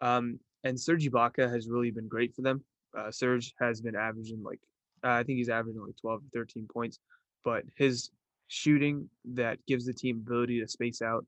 [0.00, 2.62] um, and Serge Ibaka has really been great for them.
[2.96, 4.60] Uh, Serge has been averaging like,
[5.02, 6.98] uh, I think he's averaging like 12 to 13 points,
[7.44, 8.10] but his
[8.48, 11.24] shooting that gives the team ability to space out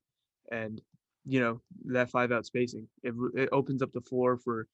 [0.52, 0.80] and
[1.26, 2.86] you know that five out spacing.
[3.02, 4.68] It, it opens up the floor for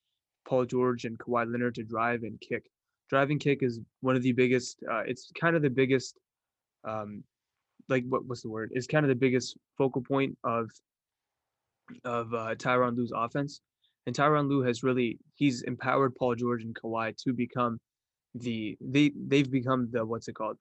[0.47, 2.65] Paul George and Kawhi Leonard to drive and kick.
[3.09, 4.79] Driving kick is one of the biggest.
[4.91, 6.19] Uh, it's kind of the biggest.
[6.85, 7.25] Um,
[7.89, 8.71] like what was the word?
[8.75, 10.71] It's kind of the biggest focal point of
[12.05, 13.61] of uh, Tyronn Lue's offense.
[14.07, 17.79] And Tyronn Lue has really he's empowered Paul George and Kawhi to become
[18.35, 20.57] the they they've become the what's it called?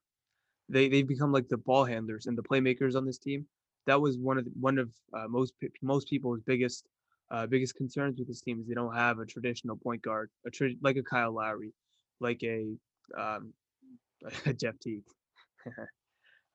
[0.68, 3.46] They they've become like the ball handlers and the playmakers on this team
[3.86, 6.86] that was one of the, one of uh, most most people's biggest
[7.30, 10.50] uh, biggest concerns with this team is they don't have a traditional point guard, a
[10.50, 11.72] tra- like a Kyle Lowry,
[12.20, 12.74] like a
[13.18, 13.52] um,
[14.46, 15.04] a Jeff Teague.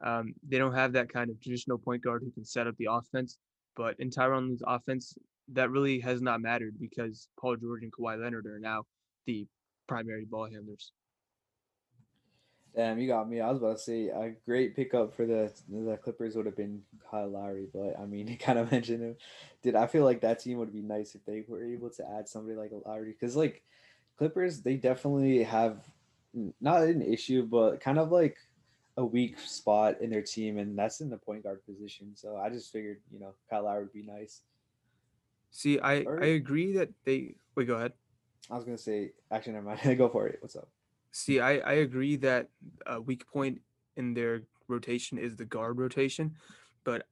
[0.06, 2.88] um, they don't have that kind of traditional point guard who can set up the
[2.90, 3.38] offense.
[3.78, 5.16] But in Tyronn's offense,
[5.54, 8.84] that really has not mattered because Paul George and Kawhi Leonard are now
[9.28, 9.48] the
[9.88, 10.92] primary ball handlers.
[12.76, 13.40] Damn, you got me.
[13.40, 16.82] I was about to say a great pickup for the the Clippers would have been
[17.10, 19.16] Kyle Lowry, but I mean, you kind of mentioned him.
[19.64, 22.28] Did I feel like that team would be nice if they were able to add
[22.28, 23.16] somebody like Lowry?
[23.20, 23.64] Because like
[24.18, 25.78] Clippers, they definitely have
[26.60, 28.38] not an issue, but kind of like
[28.98, 32.12] a weak spot in their team, and that's in the point guard position.
[32.16, 34.42] So I just figured, you know, Kyle Lowry would be nice.
[35.52, 37.36] See, I or, I agree that they.
[37.56, 37.94] Wait, go ahead.
[38.50, 39.98] I was gonna say, actually, never mind.
[39.98, 40.40] go for it.
[40.42, 40.68] What's up?
[41.12, 42.50] See, I, I agree that
[42.86, 43.62] a weak point
[43.96, 46.36] in their rotation is the guard rotation,
[46.84, 47.08] but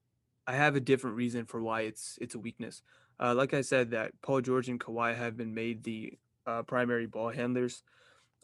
[0.48, 2.82] I have a different reason for why it's it's a weakness.
[3.20, 7.06] Uh, like I said, that Paul George and Kawhi have been made the uh, primary
[7.06, 7.84] ball handlers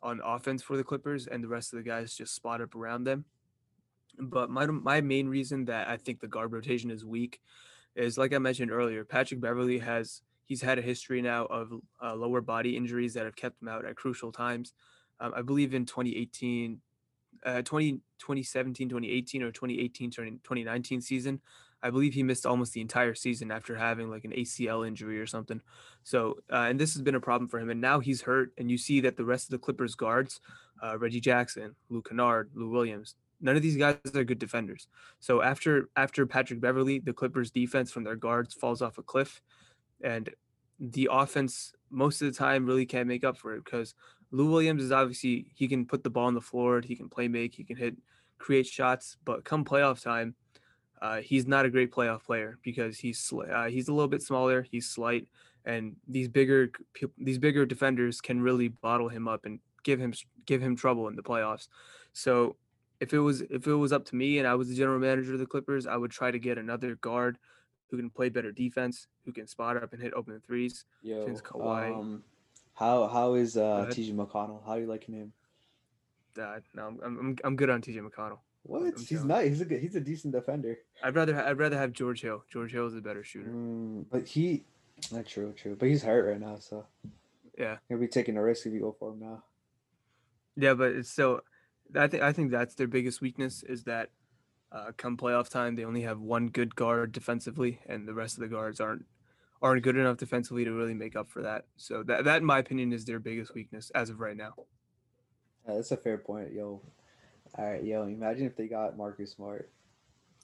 [0.03, 3.03] on offense for the Clippers, and the rest of the guys just spot up around
[3.03, 3.25] them.
[4.19, 7.41] But my my main reason that I think the guard rotation is weak
[7.95, 11.71] is, like I mentioned earlier, Patrick Beverley has he's had a history now of
[12.03, 14.73] uh, lower body injuries that have kept him out at crucial times.
[15.19, 16.81] Um, I believe in 2018,
[17.45, 21.39] uh, 20, 2017, 2018, or 2018, 2019 season.
[21.83, 25.25] I believe he missed almost the entire season after having like an ACL injury or
[25.25, 25.61] something.
[26.03, 27.69] So, uh, and this has been a problem for him.
[27.69, 30.39] And now he's hurt, and you see that the rest of the Clippers guards,
[30.83, 34.87] uh, Reggie Jackson, Luke Kennard, Lou Williams, none of these guys are good defenders.
[35.19, 39.41] So after after Patrick Beverley, the Clippers defense from their guards falls off a cliff,
[40.03, 40.29] and
[40.79, 43.93] the offense most of the time really can't make up for it because
[44.31, 47.27] Lou Williams is obviously he can put the ball on the floor, he can play
[47.27, 47.95] make, he can hit,
[48.37, 49.17] create shots.
[49.25, 50.35] But come playoff time,
[51.01, 54.61] uh, he's not a great playoff player because he's uh, he's a little bit smaller,
[54.61, 55.27] he's slight,
[55.65, 56.71] and these bigger
[57.17, 60.13] these bigger defenders can really bottle him up and give him
[60.45, 61.67] give him trouble in the playoffs.
[62.13, 62.55] So
[62.99, 65.33] if it was if it was up to me and I was the general manager
[65.33, 67.37] of the Clippers, I would try to get another guard
[67.89, 70.85] who can play better defense, who can spot up and hit open threes.
[71.01, 71.97] Yo, since Kawhi.
[71.97, 72.23] Um,
[72.75, 74.65] how how is uh TJ McConnell?
[74.65, 75.33] How do you like him?
[76.39, 78.39] Uh, no, I'm, I'm I'm good on TJ McConnell.
[78.63, 78.99] What?
[78.99, 79.47] He's nice.
[79.47, 79.81] He's a good.
[79.81, 80.77] He's a decent defender.
[81.03, 82.43] I'd rather I'd rather have George Hill.
[82.51, 83.49] George Hill is a better shooter.
[83.49, 84.65] Mm, but he,
[85.11, 85.75] not true, true.
[85.75, 86.85] But he's hurt right now, so
[87.57, 89.43] yeah, he'll be taking a risk if you go for him now.
[90.55, 91.41] Yeah, but it's still,
[91.95, 94.09] I think I think that's their biggest weakness is that,
[94.71, 98.41] uh, come playoff time, they only have one good guard defensively, and the rest of
[98.41, 99.05] the guards aren't
[99.61, 101.65] aren't good enough defensively to really make up for that.
[101.77, 104.53] So that that in my opinion is their biggest weakness as of right now.
[105.67, 106.81] Yeah, that's a fair point, yo.
[107.57, 108.03] All right, yo.
[108.03, 109.69] Imagine if they got Marcus Smart.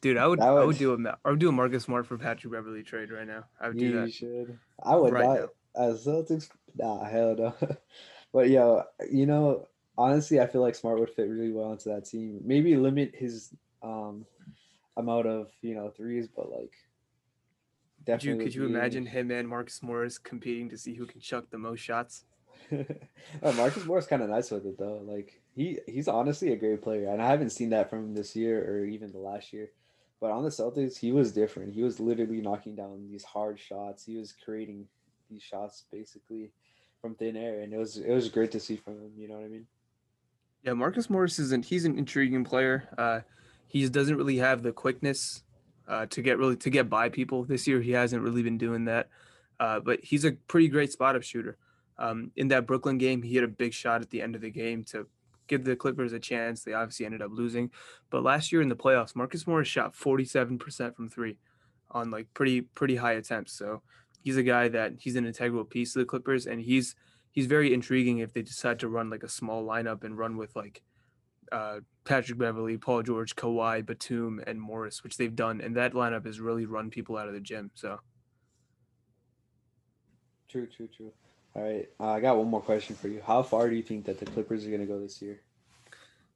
[0.02, 2.18] Dude, I would, would I would do a I would do a Marcus Smart for
[2.18, 3.46] Patrick Beverley trade right now.
[3.60, 4.08] I would do that.
[4.08, 4.60] You should.
[4.84, 5.40] I would right not.
[5.76, 5.90] Now.
[5.90, 7.56] As Celtics, nah, hell no.
[8.34, 9.68] but yo, you know,
[9.98, 12.42] honestly, I feel like Smart would fit really well into that team.
[12.44, 14.26] Maybe limit his um
[14.98, 16.74] amount of you know threes, but like
[18.04, 18.46] definitely.
[18.46, 21.46] Could you, could you imagine him and Marcus Morris competing to see who can chuck
[21.50, 22.26] the most shots?
[23.42, 25.02] Marcus Morris kind of nice with it though.
[25.04, 28.36] Like he he's honestly a great player, and I haven't seen that from him this
[28.36, 29.72] year or even the last year.
[30.22, 31.74] But on the Celtics, he was different.
[31.74, 34.06] He was literally knocking down these hard shots.
[34.06, 34.88] He was creating
[35.30, 36.52] these shots basically
[37.02, 39.12] from thin air, and it was it was great to see from him.
[39.18, 39.66] You know what I mean?
[40.62, 41.66] Yeah, Marcus Morris isn't.
[41.66, 42.88] He's an intriguing player.
[42.96, 43.22] Uh,
[43.68, 45.44] he doesn't really have the quickness
[45.88, 47.44] uh, to get really to get by people.
[47.44, 49.10] This year he hasn't really been doing that,
[49.60, 51.58] uh, but he's a pretty great spot up shooter.
[51.98, 54.52] Um, in that Brooklyn game, he hit a big shot at the end of the
[54.52, 55.08] game to
[55.48, 56.64] give the Clippers a chance.
[56.64, 57.72] They obviously ended up losing,
[58.10, 61.38] but last year in the playoffs, Marcus Morris shot 47% from three
[61.92, 63.54] on like pretty pretty high attempts.
[63.54, 63.82] So
[64.22, 66.96] he's a guy that he's an integral piece of the Clippers, and he's
[67.32, 70.56] he's very intriguing if they decide to run like a small lineup and run with
[70.56, 70.82] like
[71.52, 76.26] uh, Patrick Beverley, Paul George, Kawhi, Batum, and Morris, which they've done, and that lineup
[76.26, 77.72] has really run people out of the gym.
[77.74, 78.00] So
[80.50, 81.12] true, true, true.
[81.56, 83.22] All right, uh, I got one more question for you.
[83.26, 85.42] How far do you think that the Clippers are going to go this year?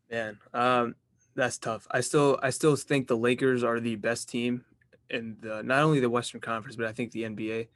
[0.10, 0.96] Man, um,
[1.36, 1.88] that's tough.
[1.92, 4.66] I still, I still think the Lakers are the best team
[5.10, 7.68] in the not only the Western Conference, but I think the NBA,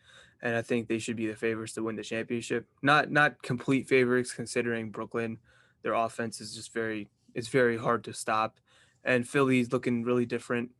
[0.41, 2.65] and I think they should be the favorites to win the championship.
[2.81, 5.37] Not, not complete favorites considering Brooklyn,
[5.83, 8.57] their offense is just very, it's very hard to stop,
[9.03, 10.71] and Philly's looking really different,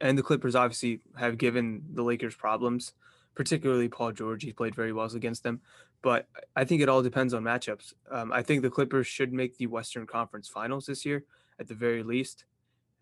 [0.00, 2.94] and the Clippers obviously have given the Lakers problems
[3.34, 4.42] particularly Paul George.
[4.42, 5.60] He played very well against them,
[6.02, 7.92] but I think it all depends on matchups.
[8.10, 11.24] Um, I think the Clippers should make the Western Conference Finals this year
[11.58, 12.44] at the very least.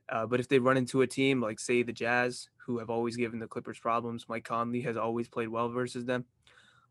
[0.08, 3.16] Uh, but if they run into a team like, say, the Jazz, who have always
[3.16, 6.24] given the Clippers problems, Mike Conley has always played well versus them,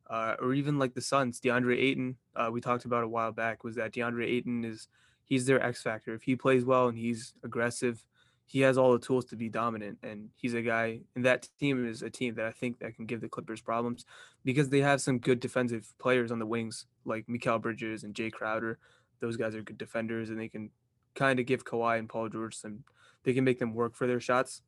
[0.09, 3.63] uh, or even like the Suns, DeAndre Ayton, uh, we talked about a while back,
[3.63, 4.87] was that DeAndre Ayton is
[5.25, 6.13] he's their X factor.
[6.13, 8.03] If he plays well and he's aggressive,
[8.51, 11.87] he has all the tools to be dominant and he's a guy and that team
[11.87, 14.03] is a team that I think that can give the Clippers problems
[14.43, 18.29] because they have some good defensive players on the wings like Mikal Bridges and Jae
[18.29, 18.77] Crowder.
[19.21, 20.69] Those guys are good defenders and they can
[21.15, 22.83] kind of give Kawhi and Paul George some
[23.23, 24.63] they can make them work for their shots.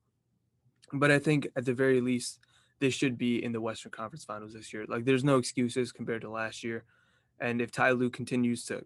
[0.93, 2.39] But I think at the very least
[2.79, 4.85] they should be in the Western Conference Finals this year.
[4.87, 6.85] Like there's no excuses compared to last year.
[7.37, 8.85] And if Ty Lue continues to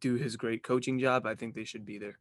[0.00, 2.18] do his great coaching job, I think they should be there.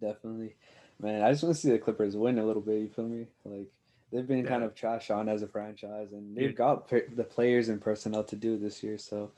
[0.00, 0.54] Definitely.
[1.00, 2.80] Man, I just want to see the Clippers win a little bit.
[2.80, 3.26] You feel me?
[3.44, 3.68] Like
[4.12, 4.50] they've been yeah.
[4.50, 8.36] kind of trash on as a franchise, and they've got the players and personnel to
[8.36, 8.98] do this year.
[8.98, 9.30] So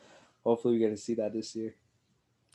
[0.45, 1.75] hopefully, we get to see that this year.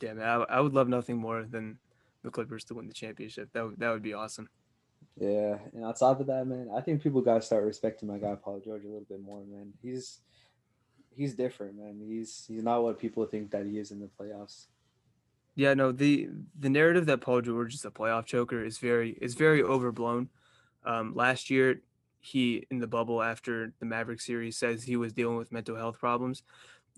[0.00, 1.78] Yeah, man, I, I would love nothing more than
[2.22, 3.50] the Clippers to win the championship.
[3.52, 4.48] That would, that would be awesome.
[5.18, 8.36] Yeah, and on top of that, man, I think people gotta start respecting my guy
[8.36, 9.72] Paul George a little bit more, man.
[9.82, 10.20] He's
[11.16, 12.00] he's different, man.
[12.06, 14.66] He's he's not what people think that he is in the playoffs.
[15.58, 19.34] Yeah, no, the the narrative that Paul George is a playoff choker is very is
[19.34, 20.28] very overblown.
[20.84, 21.82] Um, last year,
[22.20, 25.98] he in the bubble after the Maverick series says he was dealing with mental health
[25.98, 26.44] problems,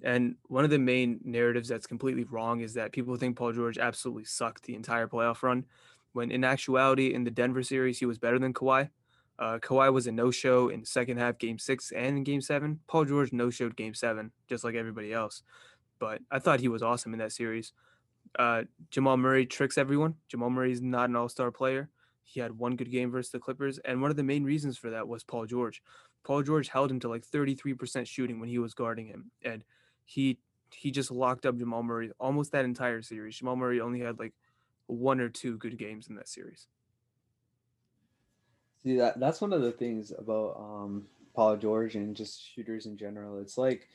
[0.04, 3.78] and one of the main narratives that's completely wrong is that people think Paul George
[3.78, 5.64] absolutely sucked the entire playoff run,
[6.12, 8.90] when in actuality in the Denver series he was better than Kawhi.
[9.38, 12.80] Uh, Kawhi was a no-show in second half, Game Six, and in Game Seven.
[12.88, 15.42] Paul George no-showed Game Seven, just like everybody else.
[15.98, 17.72] But I thought he was awesome in that series
[18.38, 20.14] uh, Jamal Murray tricks everyone.
[20.28, 21.88] Jamal Murray is not an all star player.
[22.22, 23.78] He had one good game versus the Clippers.
[23.78, 25.82] And one of the main reasons for that was Paul George.
[26.22, 29.30] Paul George held him to like 33% shooting when he was guarding him.
[29.42, 29.64] And
[30.04, 30.38] he
[30.72, 33.36] he just locked up Jamal Murray almost that entire series.
[33.36, 34.34] Jamal Murray only had like
[34.86, 36.68] one or two good games in that series.
[38.84, 42.96] See that that's one of the things about um Paul George and just shooters in
[42.96, 43.40] general.
[43.40, 43.88] It's like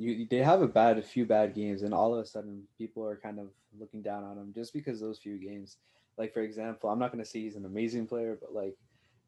[0.00, 3.06] you they have a bad a few bad games and all of a sudden people
[3.06, 3.48] are kind of
[3.78, 5.76] looking down on him just because those few games.
[6.16, 8.76] Like for example i'm not going to say he's an amazing player but like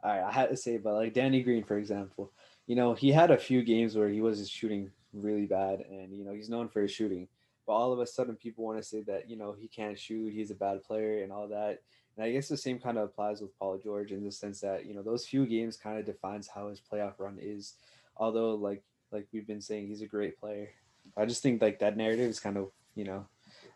[0.03, 2.33] all right i had to say but like danny green for example.
[2.67, 6.25] You know he had a few games where he was shooting really bad and you
[6.25, 7.29] know he's known for his shooting.
[7.67, 10.33] But all of a sudden people want to say that you know he can't shoot
[10.33, 11.83] he's a bad player and all that.
[12.17, 14.87] And i guess the same kind of applies with paul george in the sense that
[14.87, 17.75] you know those few games kind of defines how his playoff run is.
[18.17, 18.83] Although like
[19.13, 20.71] like we've been saying, he's a great player.
[21.17, 23.27] I just think like that narrative is kind of, you know,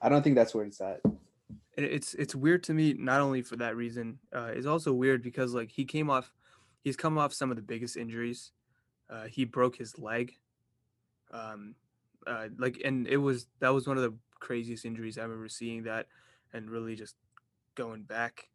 [0.00, 1.00] I don't think that's where it's at.
[1.76, 4.18] It's it's weird to me not only for that reason.
[4.34, 6.32] Uh, it's also weird because like he came off,
[6.82, 8.52] he's come off some of the biggest injuries.
[9.10, 10.34] Uh, he broke his leg.
[11.32, 11.74] Um,
[12.26, 15.84] uh, like and it was that was one of the craziest injuries I remember seeing
[15.84, 16.06] that,
[16.52, 17.14] and really just
[17.74, 18.48] going back,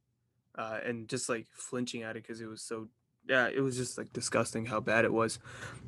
[0.58, 2.88] uh, and just like flinching at it because it was so
[3.28, 5.40] yeah, it was just like disgusting how bad it was.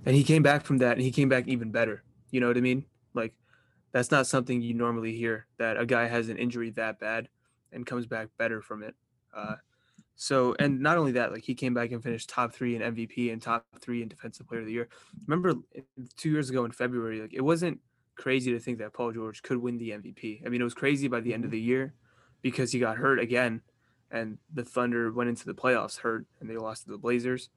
[0.06, 2.04] And he came back from that and he came back even better.
[2.32, 2.86] You know what I mean?
[3.14, 3.34] Like
[3.92, 7.30] that's not something you normally hear that a guy has an injury that bad
[7.72, 8.96] and comes back better from it.
[9.36, 9.56] Uh,
[10.16, 13.34] so, and not only that, like he came back and finished top three in MVP
[13.34, 14.88] and top three in Defensive Player of the Year.
[15.28, 15.60] Remember
[16.18, 17.80] two years ago in February, like it wasn't
[18.16, 20.46] crazy to think that Paul George could win the MVP.
[20.46, 21.96] I mean, it was crazy by the end of the year
[22.44, 23.62] because he got hurt again
[24.14, 27.50] and the Thunder went into the playoffs hurt and they lost to the Blazers.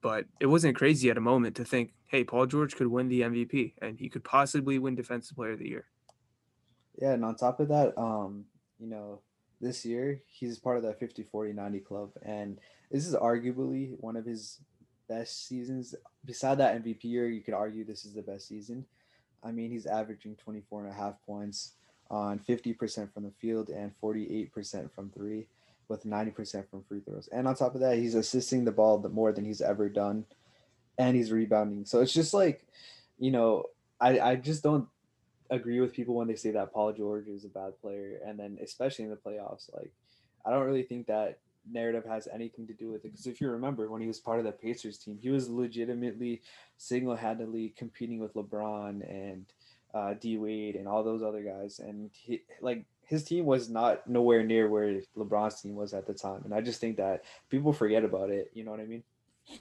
[0.00, 3.20] But it wasn't crazy at a moment to think, hey, Paul George could win the
[3.20, 5.84] MVP and he could possibly win Defensive Player of the Year.
[7.00, 8.46] Yeah, and on top of that, um,
[8.80, 9.20] you know,
[9.62, 12.58] this year he's part of that 50 40 90 club and
[12.90, 14.58] this is arguably one of his
[15.08, 18.84] best seasons beside that mvp year you could argue this is the best season
[19.44, 21.74] i mean he's averaging 24 and a half points
[22.10, 25.46] on 50% from the field and 48% from three
[25.88, 27.28] with 90% from free throws.
[27.32, 30.24] And on top of that, he's assisting the ball more than he's ever done
[30.98, 31.84] and he's rebounding.
[31.84, 32.66] So it's just like,
[33.18, 33.64] you know,
[34.00, 34.88] I I just don't
[35.50, 38.58] agree with people when they say that Paul George is a bad player, and then
[38.62, 39.92] especially in the playoffs, like
[40.44, 41.38] I don't really think that
[41.70, 43.12] narrative has anything to do with it.
[43.12, 46.42] Because if you remember when he was part of the Pacers team, he was legitimately
[46.76, 49.46] single-handedly competing with LeBron and
[49.94, 54.08] uh, D Wade and all those other guys, and he like his team was not
[54.08, 56.40] nowhere near where LeBron's team was at the time.
[56.46, 58.50] And I just think that people forget about it.
[58.54, 59.02] You know what I mean?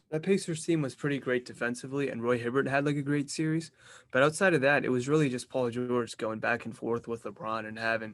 [0.10, 3.72] That Pacers team was pretty great defensively, and Roy Hibbert had like a great series.
[4.10, 7.24] But outside of that, it was really just Paul George going back and forth with
[7.24, 8.14] LeBron and having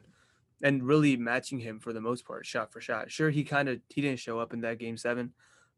[0.60, 3.08] and really matching him for the most part, shot for shot.
[3.08, 5.32] Sure, he kind of he didn't show up in that game seven,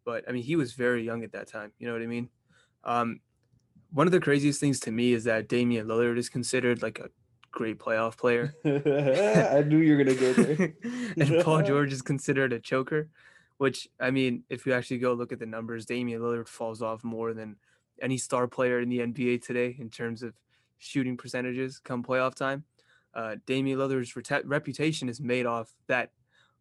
[0.06, 1.72] but I mean he was very young at that time.
[1.78, 2.30] You know what I mean?
[2.82, 3.20] Um,
[3.90, 7.10] one of the craziest things to me is that Damian Lillard is considered like a
[7.50, 8.54] great playoff player.
[8.64, 10.74] I knew you were gonna go there.
[11.16, 13.08] and Paul George is considered a choker,
[13.58, 17.04] which I mean, if you actually go look at the numbers, Damian Lillard falls off
[17.04, 17.56] more than
[18.00, 20.34] any star player in the NBA today in terms of
[20.78, 22.64] shooting percentages come playoff time.
[23.12, 26.10] Uh, Damian Lillard's reputation is made off that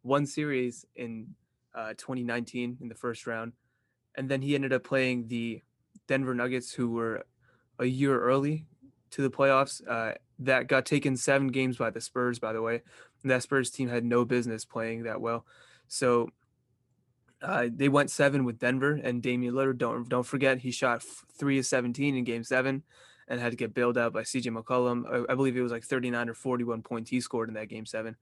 [0.02, 1.34] one series in
[1.74, 3.52] uh, 2019 in the first round,
[4.16, 5.62] and then he ended up playing the
[6.08, 7.24] Denver Nuggets, who were
[7.78, 8.66] a year early
[9.12, 9.80] to the playoffs.
[9.88, 12.82] Uh, that got taken seven games by the Spurs, by the way.
[13.22, 15.44] And that Spurs team had no business playing that well.
[15.88, 16.30] So
[17.42, 19.78] uh, they went seven with Denver and Damian Lillard.
[19.78, 22.82] Don't don't forget he shot three of 17 in Game Seven,
[23.28, 24.50] and had to get bailed out by C.J.
[24.50, 25.04] McCollum.
[25.28, 27.86] I, I, believe it was like 39 or 41 points he scored in that Game
[27.86, 28.16] Seven,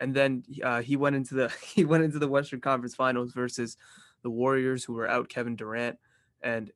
[0.00, 3.76] and then uh, he went into the he went into the Western Conference Finals versus
[4.22, 5.98] the Warriors, who were out Kevin Durant,
[6.42, 6.72] and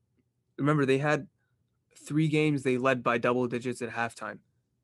[0.57, 1.27] remember they had
[2.07, 4.39] three games they led by double digits at halftime,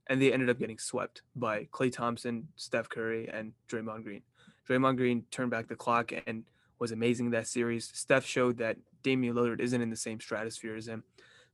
[0.09, 4.23] and they ended up getting swept by Klay Thompson, Steph Curry, and Draymond Green.
[4.69, 6.45] Draymond Green turned back the clock and
[6.79, 7.91] was amazing that series.
[7.95, 11.05] Steph showed that Damian Lillard isn't in the same stratosphere as him.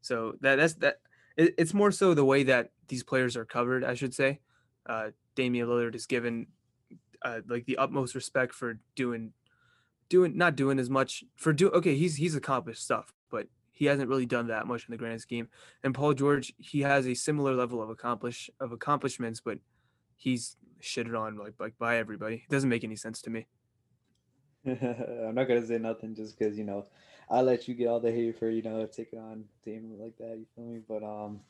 [0.00, 1.00] So that that's that.
[1.36, 4.40] It, it's more so the way that these players are covered, I should say.
[4.86, 6.46] Uh, Damian Lillard is given
[7.24, 9.32] uh, like the utmost respect for doing
[10.09, 14.08] doing not doing as much for do okay he's he's accomplished stuff but he hasn't
[14.08, 15.48] really done that much in the grand scheme.
[15.82, 19.58] And Paul George, he has a similar level of accomplish of accomplishments, but
[20.16, 22.36] he's shitted on like like by everybody.
[22.36, 23.46] It doesn't make any sense to me.
[24.66, 26.86] I'm not gonna say nothing just because you know
[27.28, 30.38] I let you get all the hate for you know taking on Damon like that.
[30.38, 30.80] You feel me?
[30.88, 31.40] But um,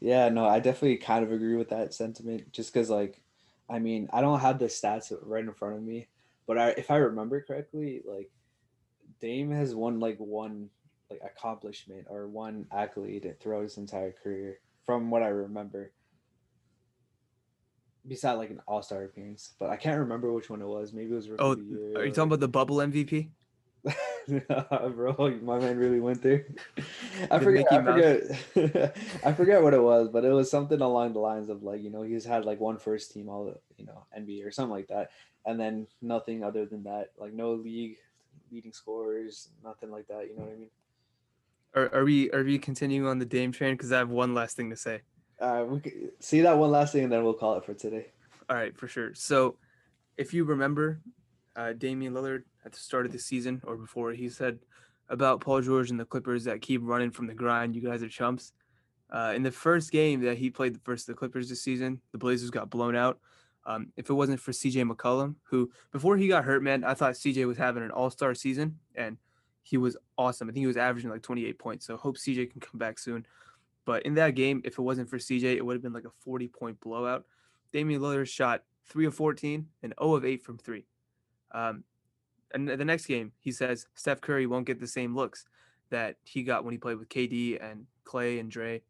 [0.00, 2.52] yeah, no, I definitely kind of agree with that sentiment.
[2.52, 3.20] Just because like,
[3.68, 6.06] I mean, I don't have the stats right in front of me,
[6.46, 8.30] but I if I remember correctly, like
[9.20, 10.70] Dame has won like one
[11.10, 15.92] like accomplishment or one accolade throughout his entire career, from what I remember.
[18.06, 20.92] Besides like an All Star appearance, but I can't remember which one it was.
[20.92, 21.28] Maybe it was.
[21.38, 21.62] Oh, rookie
[21.94, 23.30] oh, are you talking about the bubble MVP?
[24.94, 26.46] bro, my man really went there.
[27.30, 27.66] I forget.
[27.72, 28.96] I forget.
[29.24, 31.90] I forget what it was, but it was something along the lines of like you
[31.90, 35.10] know he's had like one first team all you know NBA or something like that,
[35.44, 37.96] and then nothing other than that, like no league
[38.50, 40.28] leading scorers, nothing like that.
[40.28, 40.70] You know what I mean?
[41.76, 43.74] Are, are we are we continuing on the Dame train?
[43.74, 45.02] Because I have one last thing to say.
[45.38, 48.06] Uh, we can see that one last thing, and then we'll call it for today.
[48.48, 49.12] All right, for sure.
[49.14, 49.56] So,
[50.16, 51.02] if you remember,
[51.54, 54.58] uh, Damian Lillard at the start of the season or before, he said
[55.10, 57.76] about Paul George and the Clippers that keep running from the grind.
[57.76, 58.52] You guys are chumps.
[59.10, 62.50] Uh, in the first game that he played versus the Clippers this season, the Blazers
[62.50, 63.20] got blown out.
[63.66, 67.14] Um, if it wasn't for CJ McCollum, who before he got hurt, man, I thought
[67.14, 69.18] CJ was having an all star season, and
[69.66, 70.48] he was awesome.
[70.48, 71.86] I think he was averaging like 28 points.
[71.86, 73.26] So hope CJ can come back soon.
[73.84, 76.12] But in that game, if it wasn't for CJ, it would have been like a
[76.20, 77.24] 40 point blowout.
[77.72, 80.86] Damian Lillard shot three of 14 and 0 of 8 from three.
[81.50, 81.82] Um,
[82.54, 85.46] and the next game, he says Steph Curry won't get the same looks
[85.90, 88.82] that he got when he played with KD and Klay and Dre.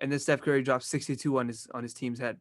[0.00, 2.38] And then Steph Curry drops 62 on his on his team's head.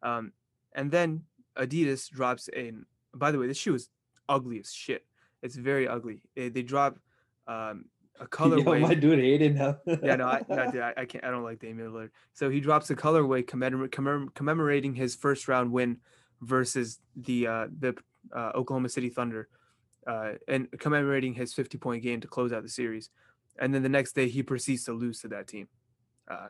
[0.00, 0.32] Um,
[0.74, 1.24] and then
[1.56, 2.86] Adidas drops in.
[3.12, 3.88] By the way, this shoe is
[4.28, 5.04] ugly as shit.
[5.42, 6.22] It's very ugly.
[6.36, 6.98] Eh, they drop
[7.46, 7.86] um,
[8.18, 8.80] a colorway.
[8.80, 9.78] Yo, my dude hated now.
[9.86, 11.24] yeah, no, I, no, dude, I, I, can't.
[11.24, 12.10] I don't like Damian Lillard.
[12.32, 15.98] So he drops a colorway commemor- commem- commemorating his first round win
[16.40, 17.96] versus the uh, the
[18.34, 19.48] uh, Oklahoma City Thunder,
[20.06, 23.10] uh, and commemorating his 50 point game to close out the series.
[23.58, 25.68] And then the next day he proceeds to lose to that team.
[26.28, 26.48] Uh,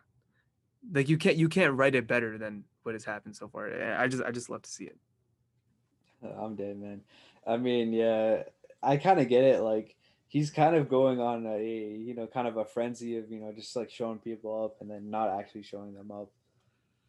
[0.92, 3.70] like you can't you can't write it better than what has happened so far.
[3.98, 4.96] I just I just love to see it.
[6.38, 7.02] I'm dead, man.
[7.46, 8.42] I mean, yeah,
[8.82, 9.60] I kind of get it.
[9.60, 9.96] Like
[10.28, 13.52] he's kind of going on a you know kind of a frenzy of you know
[13.52, 16.30] just like showing people up and then not actually showing them up.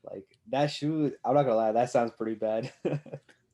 [0.04, 2.72] Like that shoe, I'm not gonna lie, that sounds pretty bad.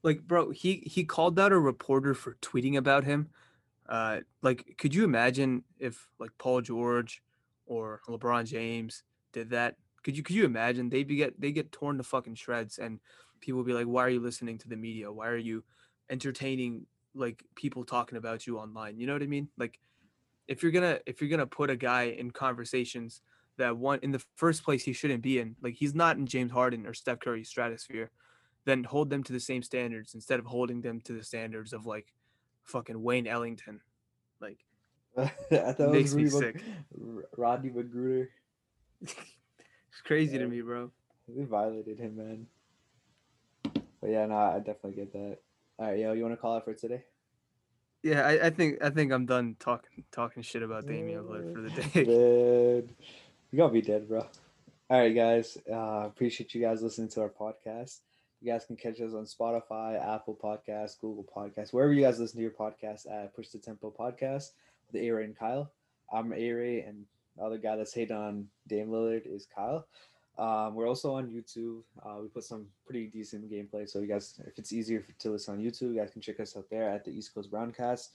[0.03, 3.29] like, bro, he he called out a reporter for tweeting about him.
[3.87, 7.21] Uh, like, could you imagine if like Paul George
[7.65, 9.03] or LeBron James
[9.33, 9.75] did that?
[10.03, 12.99] Could you could you imagine they get they get torn to fucking shreds and
[13.41, 15.11] people be like, why are you listening to the media?
[15.11, 15.63] Why are you
[16.09, 16.85] entertaining
[17.17, 18.97] like people talking about you online?
[18.99, 19.49] You know what I mean?
[19.57, 19.79] Like,
[20.47, 23.21] if you're gonna if you're gonna put a guy in conversations
[23.57, 26.51] that one in the first place he shouldn't be in, like he's not in James
[26.51, 28.11] Harden or Steph Curry's stratosphere,
[28.65, 31.85] then hold them to the same standards instead of holding them to the standards of
[31.85, 32.13] like
[32.63, 33.81] fucking Wayne Ellington.
[34.39, 34.59] Like
[35.17, 36.55] I thought it makes was me sick.
[36.55, 38.27] Mag- R- Rodney McGruder.
[39.01, 39.15] it's
[40.05, 40.39] crazy Yeah.
[40.39, 40.91] to me, bro.
[41.27, 42.47] They violated him, man.
[43.99, 45.39] But yeah, no, I definitely get that.
[45.79, 47.03] All right, yo, you want to call it for today?
[48.01, 51.61] Yeah, I, I think I think I'm done talking talking shit about Damian Lillard for
[51.61, 52.03] the day.
[52.05, 52.95] Dead.
[53.51, 54.25] You gotta be dead, bro.
[54.89, 55.57] All right, guys.
[55.69, 57.99] Uh, appreciate you guys listening to our podcast.
[58.41, 62.37] You guys can catch us on Spotify, Apple Podcasts, Google Podcasts, wherever you guys listen
[62.37, 64.51] to your podcast at Push the Tempo Podcast
[64.91, 65.71] with A Ray and Kyle.
[66.11, 67.05] I'm A Ray, and
[67.35, 69.85] the other guy that's hating on Dame Lillard is Kyle.
[70.37, 71.81] Um, we're also on YouTube.
[72.03, 73.89] Uh, we put some pretty decent gameplay.
[73.89, 76.55] So you guys, if it's easier to listen on YouTube, you guys can check us
[76.55, 78.09] out there at the East Coast Browncast.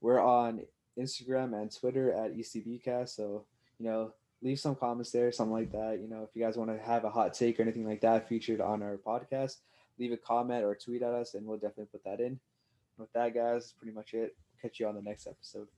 [0.00, 0.62] We're on
[0.98, 3.10] Instagram and Twitter at ECBcast.
[3.10, 3.44] So
[3.78, 4.12] you know,
[4.42, 6.00] leave some comments there, something like that.
[6.00, 8.28] You know, if you guys want to have a hot take or anything like that
[8.28, 9.56] featured on our podcast,
[9.98, 12.38] leave a comment or tweet at us, and we'll definitely put that in.
[12.98, 14.36] With that, guys, that's pretty much it.
[14.60, 15.68] Catch you on the next episode.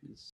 [0.00, 0.30] Peace.